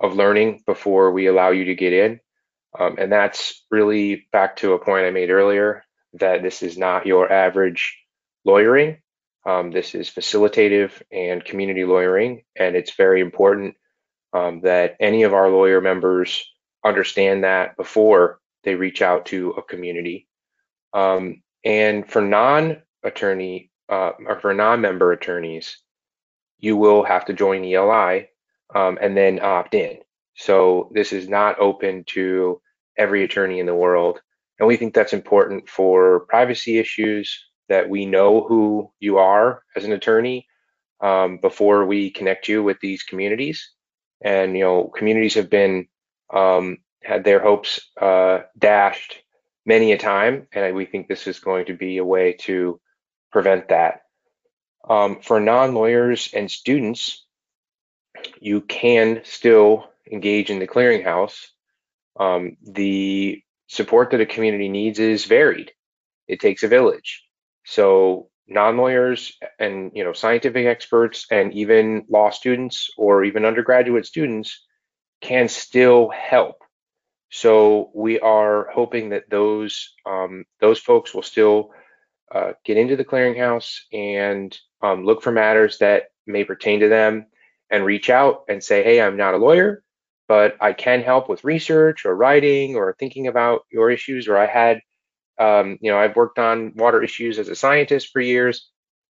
of 0.00 0.14
learning 0.14 0.62
before 0.66 1.10
we 1.10 1.26
allow 1.26 1.50
you 1.50 1.66
to 1.66 1.74
get 1.74 1.92
in. 1.92 2.20
Um, 2.78 2.96
and 2.98 3.10
that's 3.10 3.64
really 3.70 4.26
back 4.32 4.56
to 4.56 4.74
a 4.74 4.78
point 4.78 5.06
I 5.06 5.10
made 5.10 5.30
earlier 5.30 5.82
that 6.14 6.42
this 6.42 6.62
is 6.62 6.78
not 6.78 7.06
your 7.06 7.30
average 7.30 7.98
lawyering. 8.44 8.98
Um, 9.46 9.70
this 9.70 9.94
is 9.94 10.10
facilitative 10.10 10.90
and 11.12 11.44
community 11.44 11.84
lawyering, 11.84 12.42
and 12.56 12.74
it's 12.74 12.94
very 12.94 13.20
important 13.20 13.76
um, 14.32 14.60
that 14.62 14.96
any 14.98 15.22
of 15.22 15.32
our 15.32 15.48
lawyer 15.48 15.80
members 15.80 16.44
understand 16.84 17.44
that 17.44 17.76
before 17.76 18.40
they 18.64 18.74
reach 18.74 19.02
out 19.02 19.26
to 19.26 19.50
a 19.50 19.62
community. 19.62 20.26
Um, 20.92 21.42
and 21.64 22.08
for 22.10 22.20
non-attorney 22.20 23.70
uh, 23.88 24.12
or 24.26 24.40
for 24.40 24.52
non-member 24.52 25.12
attorneys, 25.12 25.78
you 26.58 26.76
will 26.76 27.04
have 27.04 27.26
to 27.26 27.32
join 27.32 27.64
ELI 27.64 28.28
um, 28.74 28.98
and 29.00 29.16
then 29.16 29.40
opt 29.40 29.74
in. 29.74 29.98
So 30.34 30.90
this 30.92 31.12
is 31.12 31.28
not 31.28 31.60
open 31.60 32.04
to 32.08 32.60
every 32.98 33.22
attorney 33.22 33.60
in 33.60 33.66
the 33.66 33.74
world. 33.74 34.20
And 34.58 34.66
we 34.66 34.76
think 34.76 34.92
that's 34.92 35.12
important 35.12 35.68
for 35.68 36.20
privacy 36.20 36.78
issues 36.78 37.46
that 37.68 37.88
we 37.88 38.06
know 38.06 38.42
who 38.42 38.90
you 39.00 39.18
are 39.18 39.62
as 39.74 39.84
an 39.84 39.92
attorney 39.92 40.46
um, 41.00 41.38
before 41.38 41.86
we 41.86 42.10
connect 42.10 42.48
you 42.48 42.62
with 42.62 42.78
these 42.80 43.02
communities. 43.02 43.70
And, 44.22 44.56
you 44.56 44.64
know, 44.64 44.84
communities 44.84 45.34
have 45.34 45.50
been, 45.50 45.88
um, 46.32 46.78
had 47.02 47.24
their 47.24 47.40
hopes 47.40 47.80
uh, 48.00 48.40
dashed 48.58 49.22
many 49.64 49.92
a 49.92 49.98
time. 49.98 50.46
And 50.52 50.74
we 50.74 50.86
think 50.86 51.08
this 51.08 51.26
is 51.26 51.38
going 51.38 51.66
to 51.66 51.74
be 51.74 51.98
a 51.98 52.04
way 52.04 52.32
to 52.40 52.80
prevent 53.30 53.68
that. 53.68 54.02
Um, 54.88 55.20
for 55.20 55.40
non 55.40 55.74
lawyers 55.74 56.30
and 56.32 56.50
students, 56.50 57.26
you 58.40 58.60
can 58.60 59.20
still 59.24 59.90
engage 60.10 60.50
in 60.50 60.58
the 60.58 60.68
clearinghouse. 60.68 61.46
Um, 62.18 62.56
the 62.62 63.42
support 63.66 64.10
that 64.10 64.20
a 64.20 64.26
community 64.26 64.68
needs 64.68 64.98
is 64.98 65.24
varied. 65.24 65.72
It 66.28 66.40
takes 66.40 66.62
a 66.62 66.68
village. 66.68 67.25
So 67.66 68.30
non-lawyers 68.48 69.36
and 69.58 69.90
you 69.94 70.04
know 70.04 70.12
scientific 70.12 70.66
experts 70.66 71.26
and 71.30 71.52
even 71.52 72.06
law 72.08 72.30
students 72.30 72.90
or 72.96 73.24
even 73.24 73.44
undergraduate 73.44 74.06
students 74.06 74.64
can 75.20 75.48
still 75.48 76.08
help. 76.08 76.56
So 77.30 77.90
we 77.94 78.20
are 78.20 78.68
hoping 78.72 79.10
that 79.10 79.28
those 79.28 79.94
um, 80.06 80.44
those 80.60 80.78
folks 80.78 81.12
will 81.12 81.22
still 81.22 81.72
uh, 82.32 82.52
get 82.64 82.76
into 82.76 82.96
the 82.96 83.04
clearinghouse 83.04 83.78
and 83.92 84.56
um, 84.82 85.04
look 85.04 85.22
for 85.22 85.32
matters 85.32 85.78
that 85.78 86.04
may 86.26 86.44
pertain 86.44 86.80
to 86.80 86.88
them 86.88 87.26
and 87.70 87.84
reach 87.84 88.10
out 88.10 88.44
and 88.48 88.62
say, 88.62 88.82
hey, 88.82 89.00
I'm 89.00 89.16
not 89.16 89.34
a 89.34 89.38
lawyer, 89.38 89.82
but 90.28 90.56
I 90.60 90.72
can 90.72 91.02
help 91.02 91.28
with 91.28 91.44
research 91.44 92.04
or 92.04 92.14
writing 92.14 92.76
or 92.76 92.94
thinking 92.98 93.26
about 93.26 93.62
your 93.70 93.90
issues. 93.90 94.28
Or 94.28 94.36
I 94.36 94.46
had, 94.46 94.80
um, 95.38 95.78
you 95.80 95.90
know, 95.90 95.98
I've 95.98 96.16
worked 96.16 96.38
on 96.38 96.72
water 96.74 97.02
issues 97.02 97.38
as 97.38 97.48
a 97.48 97.54
scientist 97.54 98.10
for 98.12 98.20
years. 98.20 98.68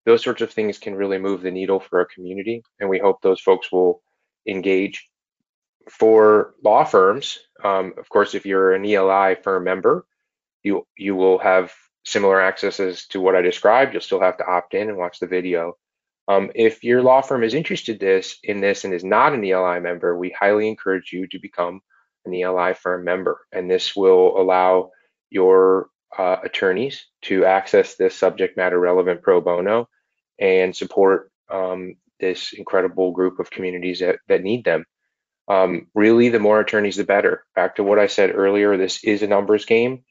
Those 0.04 0.22
sorts 0.22 0.42
of 0.42 0.50
things 0.50 0.78
can 0.78 0.94
really 0.94 1.18
move 1.18 1.42
the 1.42 1.50
needle 1.50 1.80
for 1.80 2.00
a 2.00 2.06
community. 2.06 2.62
And 2.80 2.88
we 2.88 2.98
hope 2.98 3.20
those 3.22 3.40
folks 3.40 3.70
will 3.70 4.02
engage. 4.46 5.08
For 5.90 6.54
law 6.62 6.84
firms, 6.84 7.38
um, 7.64 7.94
of 7.98 8.08
course, 8.08 8.34
if 8.34 8.46
you're 8.46 8.72
an 8.72 8.84
ELI 8.84 9.36
firm 9.42 9.64
member, 9.64 10.06
you 10.62 10.86
you 10.96 11.16
will 11.16 11.38
have 11.38 11.72
similar 12.04 12.40
accesses 12.40 13.06
to 13.08 13.20
what 13.20 13.34
I 13.34 13.42
described. 13.42 13.92
You'll 13.92 14.02
still 14.02 14.20
have 14.20 14.38
to 14.38 14.46
opt 14.46 14.74
in 14.74 14.88
and 14.88 14.98
watch 14.98 15.18
the 15.18 15.26
video. 15.26 15.76
Um, 16.28 16.50
if 16.54 16.84
your 16.84 17.02
law 17.02 17.20
firm 17.20 17.42
is 17.42 17.54
interested 17.54 17.98
this 17.98 18.38
in 18.44 18.60
this 18.60 18.84
and 18.84 18.94
is 18.94 19.04
not 19.04 19.34
an 19.34 19.44
ELI 19.44 19.80
member, 19.80 20.16
we 20.16 20.30
highly 20.30 20.68
encourage 20.68 21.12
you 21.12 21.26
to 21.28 21.38
become 21.40 21.80
an 22.24 22.34
ELI 22.34 22.74
firm 22.74 23.04
member. 23.04 23.40
And 23.50 23.68
this 23.68 23.96
will 23.96 24.40
allow 24.40 24.90
your 25.30 25.88
uh, 26.16 26.36
attorneys 26.44 27.06
to 27.22 27.44
access 27.44 27.94
this 27.96 28.16
subject 28.16 28.56
matter 28.56 28.78
relevant 28.78 29.22
pro 29.22 29.40
bono 29.40 29.88
and 30.38 30.74
support 30.74 31.30
um, 31.50 31.94
this 32.20 32.52
incredible 32.52 33.12
group 33.12 33.38
of 33.38 33.50
communities 33.50 34.00
that, 34.00 34.18
that 34.28 34.42
need 34.42 34.64
them. 34.64 34.84
Um, 35.48 35.88
really, 35.94 36.28
the 36.28 36.38
more 36.38 36.60
attorneys, 36.60 36.96
the 36.96 37.04
better. 37.04 37.44
Back 37.54 37.76
to 37.76 37.84
what 37.84 37.98
I 37.98 38.06
said 38.06 38.34
earlier, 38.34 38.76
this 38.76 39.02
is 39.04 39.22
a 39.22 39.26
numbers 39.26 39.64
game. 39.64 40.04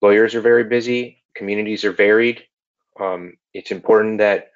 Lawyers 0.00 0.34
are 0.34 0.40
very 0.40 0.64
busy, 0.64 1.22
communities 1.34 1.84
are 1.84 1.92
varied. 1.92 2.42
Um, 2.98 3.34
it's 3.52 3.70
important 3.70 4.18
that 4.18 4.48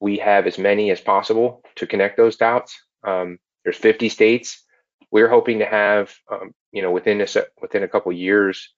we 0.00 0.18
have 0.18 0.46
as 0.46 0.58
many 0.58 0.90
as 0.90 1.00
possible 1.00 1.62
to 1.76 1.86
connect 1.86 2.16
those 2.16 2.36
dots. 2.36 2.76
Um, 3.06 3.38
there's 3.64 3.76
50 3.76 4.08
states. 4.08 4.64
We're 5.10 5.28
hoping 5.28 5.60
to 5.60 5.66
have, 5.66 6.12
um, 6.30 6.52
you 6.72 6.82
know, 6.82 6.90
within 6.90 7.20
a 7.20 7.26
within 7.60 7.82
a 7.82 7.88
couple 7.88 8.12
years, 8.12 8.72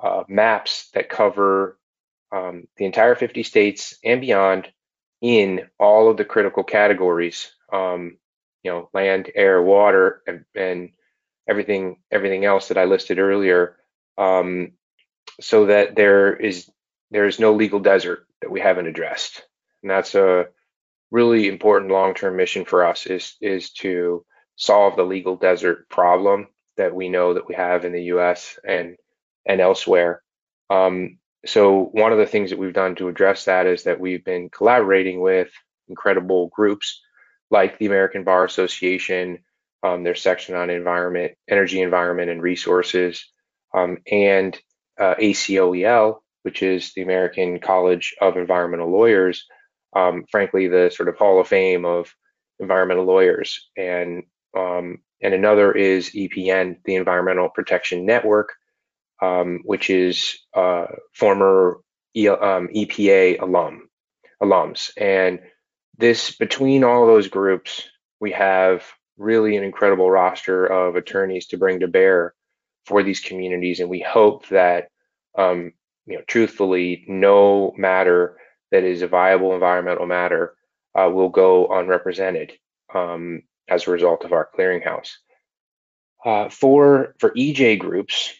uh, 0.00 0.24
maps 0.28 0.90
that 0.94 1.08
cover 1.08 1.78
um, 2.32 2.68
the 2.76 2.84
entire 2.84 3.14
50 3.14 3.42
states 3.42 3.98
and 4.04 4.20
beyond 4.20 4.68
in 5.20 5.68
all 5.78 6.10
of 6.10 6.16
the 6.16 6.24
critical 6.24 6.62
categories. 6.62 7.52
Um, 7.72 8.18
you 8.62 8.72
know, 8.72 8.90
land, 8.92 9.30
air, 9.34 9.62
water, 9.62 10.22
and, 10.26 10.44
and 10.54 10.90
everything 11.48 11.98
everything 12.10 12.44
else 12.44 12.68
that 12.68 12.78
I 12.78 12.84
listed 12.84 13.18
earlier, 13.18 13.76
um, 14.18 14.72
so 15.40 15.66
that 15.66 15.94
there 15.94 16.34
is 16.34 16.68
there 17.10 17.26
is 17.26 17.38
no 17.38 17.54
legal 17.54 17.78
desert 17.78 18.26
that 18.40 18.50
we 18.50 18.60
haven't 18.60 18.86
addressed 18.86 19.42
and 19.82 19.90
that's 19.90 20.14
a 20.14 20.46
really 21.10 21.48
important 21.48 21.90
long-term 21.90 22.36
mission 22.36 22.64
for 22.64 22.84
us 22.84 23.06
is 23.06 23.36
is 23.40 23.70
to 23.70 24.24
solve 24.56 24.96
the 24.96 25.04
legal 25.04 25.36
desert 25.36 25.88
problem 25.88 26.48
that 26.76 26.94
we 26.94 27.08
know 27.08 27.34
that 27.34 27.48
we 27.48 27.54
have 27.54 27.84
in 27.84 27.92
the 27.92 28.04
U.S. 28.04 28.58
and 28.66 28.96
and 29.48 29.60
elsewhere. 29.60 30.22
Um, 30.70 31.18
so 31.46 31.84
one 31.92 32.12
of 32.12 32.18
the 32.18 32.26
things 32.26 32.50
that 32.50 32.58
we've 32.58 32.74
done 32.74 32.94
to 32.96 33.08
address 33.08 33.46
that 33.46 33.66
is 33.66 33.84
that 33.84 34.00
we've 34.00 34.24
been 34.24 34.50
collaborating 34.50 35.20
with 35.20 35.50
incredible 35.88 36.50
groups 36.54 37.00
like 37.50 37.78
the 37.78 37.86
American 37.86 38.24
Bar 38.24 38.44
Association, 38.44 39.38
um, 39.82 40.04
their 40.04 40.14
section 40.14 40.54
on 40.54 40.70
environment, 40.70 41.32
energy, 41.48 41.80
environment, 41.80 42.30
and 42.30 42.42
resources, 42.42 43.24
um, 43.74 43.98
and 44.10 44.58
uh, 45.00 45.14
ACOEL, 45.18 46.18
which 46.42 46.62
is 46.62 46.92
the 46.94 47.02
American 47.02 47.60
College 47.60 48.14
of 48.20 48.36
Environmental 48.36 48.90
Lawyers, 48.90 49.46
um, 49.94 50.24
frankly, 50.30 50.68
the 50.68 50.90
sort 50.94 51.08
of 51.08 51.16
Hall 51.16 51.40
of 51.40 51.48
Fame 51.48 51.84
of 51.84 52.14
environmental 52.60 53.04
lawyers. 53.04 53.68
And 53.76 54.24
um, 54.56 54.98
and 55.22 55.34
another 55.34 55.72
is 55.72 56.10
EPN, 56.10 56.76
the 56.84 56.94
Environmental 56.96 57.48
Protection 57.48 58.06
Network, 58.06 58.50
um, 59.20 59.60
which 59.64 59.90
is 59.90 60.38
uh, 60.54 60.86
former 61.12 61.80
um, 62.16 62.68
EPA 62.74 63.40
alum 63.40 63.88
alums. 64.42 64.90
And 64.96 65.40
this 65.96 66.36
between 66.36 66.84
all 66.84 67.06
those 67.06 67.28
groups, 67.28 67.88
we 68.20 68.32
have 68.32 68.84
really 69.16 69.56
an 69.56 69.64
incredible 69.64 70.10
roster 70.10 70.64
of 70.66 70.96
attorneys 70.96 71.46
to 71.48 71.58
bring 71.58 71.80
to 71.80 71.88
bear 71.88 72.34
for 72.86 73.02
these 73.02 73.20
communities. 73.20 73.80
And 73.80 73.90
we 73.90 74.00
hope 74.00 74.48
that, 74.48 74.88
um, 75.36 75.72
you 76.06 76.16
know, 76.16 76.22
truthfully, 76.26 77.04
no 77.08 77.74
matter 77.76 78.38
that 78.70 78.84
is 78.84 79.02
a 79.02 79.08
viable 79.08 79.54
environmental 79.54 80.06
matter 80.06 80.54
uh, 80.94 81.08
will 81.10 81.28
go 81.28 81.68
unrepresented 81.68 82.52
um, 82.94 83.42
as 83.68 83.86
a 83.86 83.90
result 83.90 84.24
of 84.24 84.32
our 84.32 84.48
clearinghouse. 84.56 85.10
Uh, 86.24 86.48
for 86.48 87.14
for 87.18 87.30
EJ 87.30 87.78
groups, 87.78 88.34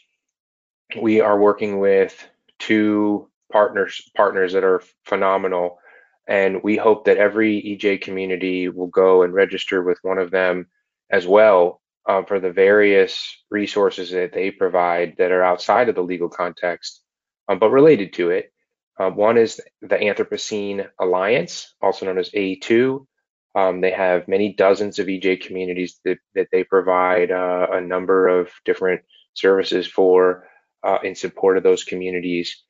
we 0.97 1.21
are 1.21 1.39
working 1.39 1.79
with 1.79 2.27
two 2.59 3.29
partners 3.53 4.11
partners 4.15 4.53
that 4.53 4.65
are 4.65 4.83
phenomenal, 5.05 5.79
and 6.27 6.63
we 6.63 6.77
hope 6.77 7.05
that 7.05 7.19
every 7.19 7.63
EJ 7.63 8.01
community 8.03 8.69
will 8.69 8.89
go 8.89 9.23
and 9.23 9.33
register 9.33 9.83
with 9.83 9.99
one 10.03 10.19
of 10.19 10.31
them 10.31 10.67
as 11.11 11.27
well 11.27 11.81
uh, 12.07 12.23
for 12.23 12.41
the 12.41 12.53
various 12.53 13.37
resources 13.51 14.11
that 14.11 14.33
they 14.33 14.51
provide 14.51 15.15
that 15.19 15.33
are 15.33 15.45
outside 15.45 15.89
of 15.89 15.95
the 15.95 16.03
legal 16.03 16.29
context, 16.29 17.03
um, 17.49 17.59
but 17.59 17.71
related 17.71 18.13
to 18.15 18.31
it. 18.31 18.53
Uh, 18.99 19.11
one 19.11 19.39
is 19.39 19.61
the 19.81 19.97
Anthropocene 19.97 20.89
Alliance, 20.99 21.75
also 21.81 22.07
known 22.07 22.19
as 22.19 22.31
A2. 22.31 23.07
Um, 23.55 23.81
they 23.81 23.93
have 23.93 24.29
many 24.29 24.55
dozens 24.55 24.99
of 24.99 25.07
EJ 25.07 25.43
communities 25.43 26.01
that, 26.05 26.19
that 26.35 26.49
they 26.51 26.65
provide 26.65 27.31
uh, 27.31 27.69
a 27.73 27.81
number 27.81 28.29
of 28.29 28.51
different 28.65 29.03
services 29.35 29.87
for 29.87 30.49
uh, 30.83 30.99
in 31.03 31.15
support 31.15 31.57
of 31.57 31.63
those 31.63 31.85
communities. 31.85 32.63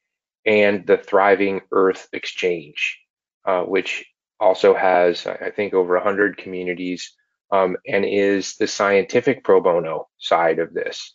And 0.47 0.87
the 0.87 0.97
Thriving 0.97 1.61
Earth 1.73 2.09
Exchange, 2.13 2.99
uh, 3.45 3.63
which 3.63 4.07
also 4.41 4.75
has, 4.75 5.27
I 5.27 5.51
think, 5.51 5.75
over 5.75 5.95
100 5.95 6.39
communities 6.39 7.15
um, 7.51 7.77
and 7.87 8.05
is 8.05 8.57
the 8.57 8.67
scientific 8.67 9.45
pro 9.45 9.61
bono 9.61 10.09
side 10.19 10.59
of 10.59 10.73
this. 10.73 11.15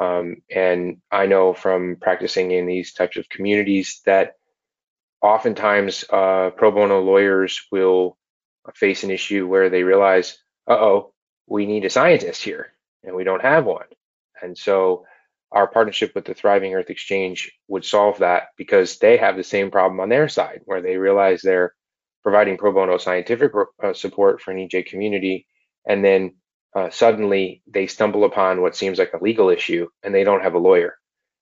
Um, 0.00 0.36
and 0.50 0.98
I 1.10 1.26
know 1.26 1.54
from 1.54 1.96
practicing 2.00 2.50
in 2.50 2.66
these 2.66 2.92
types 2.92 3.16
of 3.16 3.28
communities 3.28 4.00
that 4.06 4.34
oftentimes 5.22 6.04
uh, 6.10 6.50
pro 6.50 6.72
bono 6.72 7.00
lawyers 7.00 7.62
will 7.70 8.18
face 8.74 9.04
an 9.04 9.10
issue 9.10 9.46
where 9.46 9.70
they 9.70 9.82
realize, 9.82 10.38
uh 10.68 10.74
oh, 10.74 11.12
we 11.46 11.66
need 11.66 11.84
a 11.84 11.90
scientist 11.90 12.42
here 12.42 12.72
and 13.02 13.14
we 13.14 13.24
don't 13.24 13.42
have 13.42 13.64
one. 13.64 13.86
And 14.42 14.56
so 14.56 15.06
our 15.52 15.66
partnership 15.66 16.12
with 16.14 16.24
the 16.24 16.34
Thriving 16.34 16.74
Earth 16.74 16.90
Exchange 16.90 17.52
would 17.68 17.84
solve 17.84 18.18
that 18.18 18.48
because 18.56 18.98
they 18.98 19.16
have 19.16 19.36
the 19.36 19.44
same 19.44 19.70
problem 19.70 20.00
on 20.00 20.08
their 20.08 20.28
side 20.28 20.60
where 20.64 20.82
they 20.82 20.96
realize 20.96 21.42
they're 21.42 21.74
providing 22.22 22.56
pro 22.56 22.72
bono 22.72 22.98
scientific 22.98 23.52
uh, 23.82 23.92
support 23.92 24.40
for 24.40 24.50
an 24.50 24.68
EJ 24.68 24.86
community 24.86 25.46
and 25.86 26.04
then 26.04 26.34
uh, 26.74 26.90
suddenly 26.90 27.62
they 27.66 27.86
stumble 27.86 28.24
upon 28.24 28.60
what 28.60 28.74
seems 28.74 28.98
like 28.98 29.12
a 29.12 29.22
legal 29.22 29.48
issue 29.48 29.86
and 30.02 30.14
they 30.14 30.24
don't 30.24 30.42
have 30.42 30.54
a 30.54 30.58
lawyer. 30.58 30.96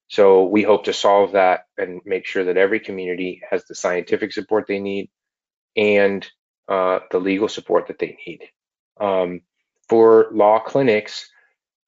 So 0.09 0.45
we 0.45 0.63
hope 0.63 0.85
to 0.85 0.93
solve 0.93 1.33
that 1.33 1.61
and 1.79 2.03
make 2.05 2.27
sure 2.27 2.45
that 2.45 2.59
every 2.59 2.81
community 2.81 3.41
has 3.51 3.65
the 3.65 3.75
scientific 3.75 4.33
support 4.33 4.67
they 4.69 4.79
need 4.79 5.09
and 5.75 6.27
uh, 6.69 6.99
the 7.11 7.19
legal 7.19 7.49
support 7.49 7.87
that 7.87 7.99
they 7.99 8.19
need. 8.27 8.41
Um, 9.01 9.41
for 9.89 10.29
law 10.33 10.59
clinics 10.59 11.31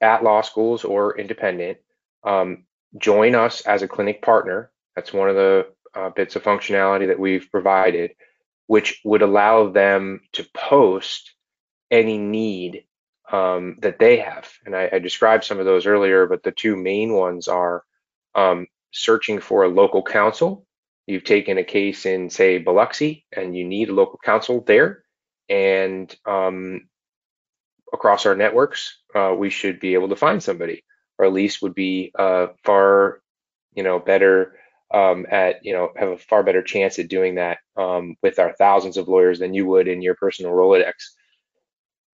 at 0.01 0.25
law 0.25 0.41
schools 0.41 0.85
or 0.85 1.19
independent, 1.19 1.79
um, 2.25 2.65
join 2.99 3.35
us 3.35 3.61
as 3.63 3.83
a 3.83 3.89
clinic 3.89 4.23
partner. 4.23 4.71
That's 4.97 5.13
one 5.13 5.29
of 5.29 5.35
the 5.35 5.67
uh, 5.95 6.11
bits 6.11 6.37
of 6.37 6.43
functionality 6.43 7.07
that 7.09 7.19
we've 7.19 7.49
provided, 7.51 8.13
which 8.67 9.01
would 9.05 9.23
allow 9.23 9.69
them 9.69 10.21
to 10.33 10.47
post 10.55 11.35
any 11.91 12.19
need 12.19 12.85
um, 13.31 13.77
that 13.81 13.99
they 13.99 14.19
have. 14.19 14.51
And 14.65 14.77
I, 14.77 14.89
I, 14.93 14.99
described 14.99 15.45
some 15.45 15.59
of 15.59 15.65
those 15.65 15.87
earlier, 15.87 16.27
but 16.27 16.43
the 16.43 16.53
two 16.53 16.77
main 16.77 17.15
ones 17.15 17.49
are 17.49 17.83
um, 18.35 18.67
searching 18.93 19.41
for 19.41 19.65
a 19.65 19.69
local 19.69 20.03
counsel. 20.03 20.67
You've 21.07 21.25
taken 21.25 21.59
a 21.59 21.65
case 21.65 22.07
in, 22.07 22.31
say, 22.31 22.59
Biloxi, 22.59 23.25
and 23.33 23.57
you 23.57 23.65
need 23.65 23.89
a 23.89 23.95
local 23.95 24.19
counsel 24.23 24.63
there. 24.67 25.05
And 25.49 26.15
um, 26.27 26.89
across 27.93 28.27
our 28.27 28.37
networks, 28.37 28.99
uh, 29.15 29.35
we 29.37 29.51
should 29.51 29.81
be 29.81 29.95
able 29.95 30.09
to 30.09 30.17
find 30.17 30.43
somebody, 30.43 30.85
or 31.19 31.27
at 31.27 31.33
least 31.33 31.63
would 31.63 31.75
be 31.75 32.13
uh, 32.19 32.49
far, 32.65 33.21
you 33.75 33.83
know, 33.83 33.99
better 33.99 34.57
um, 34.93 35.27
at, 35.31 35.65
you 35.65 35.73
know, 35.73 35.91
have 35.97 36.11
a 36.11 36.19
far 36.19 36.43
better 36.43 36.63
chance 36.63 36.99
at 36.99 37.09
doing 37.09 37.37
that 37.37 37.59
um, 37.77 38.17
with 38.23 38.39
our 38.39 38.55
thousands 38.57 38.97
of 38.97 39.09
lawyers 39.09 39.39
than 39.39 39.55
you 39.55 39.67
would 39.67 39.89
in 39.89 40.03
your 40.03 40.15
personal 40.15 40.53
Rolodex. 40.53 40.93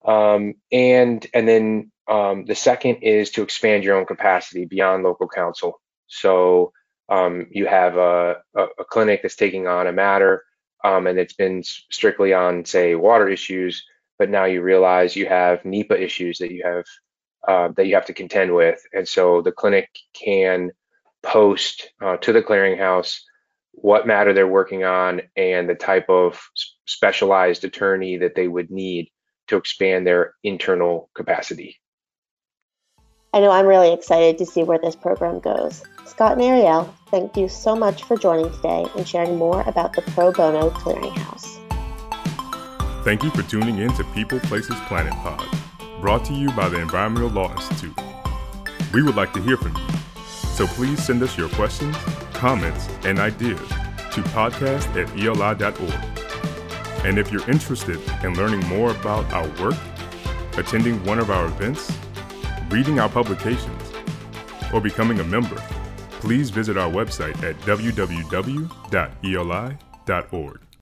Um, 0.04 0.54
and 0.72 1.26
and 1.34 1.46
then 1.46 1.92
um, 2.08 2.46
the 2.46 2.54
second 2.54 2.96
is 3.02 3.30
to 3.32 3.42
expand 3.42 3.84
your 3.84 3.96
own 3.96 4.06
capacity 4.06 4.64
beyond 4.64 5.04
local 5.04 5.28
counsel. 5.28 5.80
So 6.06 6.72
um, 7.08 7.48
you 7.50 7.66
have 7.66 7.96
a, 7.96 8.36
a, 8.56 8.66
a, 8.78 8.84
clinic 8.84 9.20
that's 9.22 9.36
taking 9.36 9.66
on 9.66 9.86
a 9.86 9.92
matter 9.92 10.44
um, 10.82 11.06
and 11.06 11.18
it's 11.18 11.34
been 11.34 11.62
strictly 11.62 12.32
on, 12.32 12.64
say, 12.64 12.94
water 12.94 13.28
issues, 13.28 13.84
but 14.18 14.30
now 14.30 14.44
you 14.44 14.62
realize 14.62 15.16
you 15.16 15.26
have 15.26 15.64
NEPA 15.64 16.02
issues 16.02 16.38
that 16.38 16.52
you 16.52 16.62
have 16.64 16.84
uh, 17.46 17.68
that 17.76 17.86
you 17.86 17.94
have 17.94 18.06
to 18.06 18.14
contend 18.14 18.54
with, 18.54 18.80
and 18.92 19.06
so 19.06 19.42
the 19.42 19.52
clinic 19.52 19.88
can 20.14 20.70
post 21.22 21.90
uh, 22.02 22.16
to 22.18 22.32
the 22.32 22.42
clearinghouse 22.42 23.20
what 23.72 24.06
matter 24.06 24.32
they're 24.32 24.46
working 24.46 24.84
on 24.84 25.22
and 25.36 25.68
the 25.68 25.74
type 25.74 26.08
of 26.08 26.40
specialized 26.86 27.64
attorney 27.64 28.18
that 28.18 28.34
they 28.34 28.48
would 28.48 28.70
need 28.70 29.08
to 29.48 29.56
expand 29.56 30.06
their 30.06 30.34
internal 30.42 31.10
capacity. 31.14 31.76
I 33.32 33.40
know 33.40 33.50
I'm 33.50 33.66
really 33.66 33.92
excited 33.92 34.38
to 34.38 34.46
see 34.46 34.64
where 34.64 34.78
this 34.78 34.96
program 34.96 35.38
goes. 35.38 35.84
Scott 36.04 36.32
and 36.32 36.42
Ariel, 36.42 36.92
thank 37.10 37.36
you 37.36 37.48
so 37.48 37.76
much 37.76 38.02
for 38.02 38.16
joining 38.16 38.50
today 38.50 38.86
and 38.96 39.06
sharing 39.06 39.36
more 39.36 39.62
about 39.62 39.92
the 39.92 40.02
Pro 40.02 40.32
Bono 40.32 40.70
Clearinghouse. 40.70 41.56
Thank 43.04 43.22
you 43.22 43.30
for 43.30 43.42
tuning 43.42 43.78
in 43.78 43.92
to 43.94 44.04
People 44.14 44.40
Places 44.40 44.76
Planet 44.88 45.14
Pod, 45.14 45.46
brought 46.00 46.24
to 46.26 46.32
you 46.32 46.50
by 46.52 46.68
the 46.68 46.80
Environmental 46.80 47.30
Law 47.30 47.52
Institute. 47.52 47.98
We 48.92 49.02
would 49.02 49.16
like 49.16 49.32
to 49.34 49.42
hear 49.42 49.56
from 49.56 49.76
you, 49.76 50.22
so 50.54 50.66
please 50.66 51.02
send 51.02 51.22
us 51.22 51.36
your 51.36 51.48
questions, 51.50 51.96
comments, 52.32 52.88
and 53.04 53.18
ideas 53.18 53.60
to 54.12 54.22
podcast 54.32 54.86
at 54.96 55.16
eli.org 55.18 56.20
and 57.04 57.18
if 57.18 57.32
you're 57.32 57.48
interested 57.50 57.98
in 58.22 58.34
learning 58.34 58.60
more 58.68 58.90
about 58.90 59.32
our 59.32 59.48
work, 59.62 59.76
attending 60.58 61.02
one 61.04 61.18
of 61.18 61.30
our 61.30 61.46
events, 61.46 61.90
reading 62.68 63.00
our 63.00 63.08
publications, 63.08 63.82
or 64.72 64.80
becoming 64.80 65.20
a 65.20 65.24
member, 65.24 65.56
please 66.20 66.50
visit 66.50 66.76
our 66.76 66.90
website 66.90 67.42
at 67.42 67.56
www.eli.org. 67.60 68.70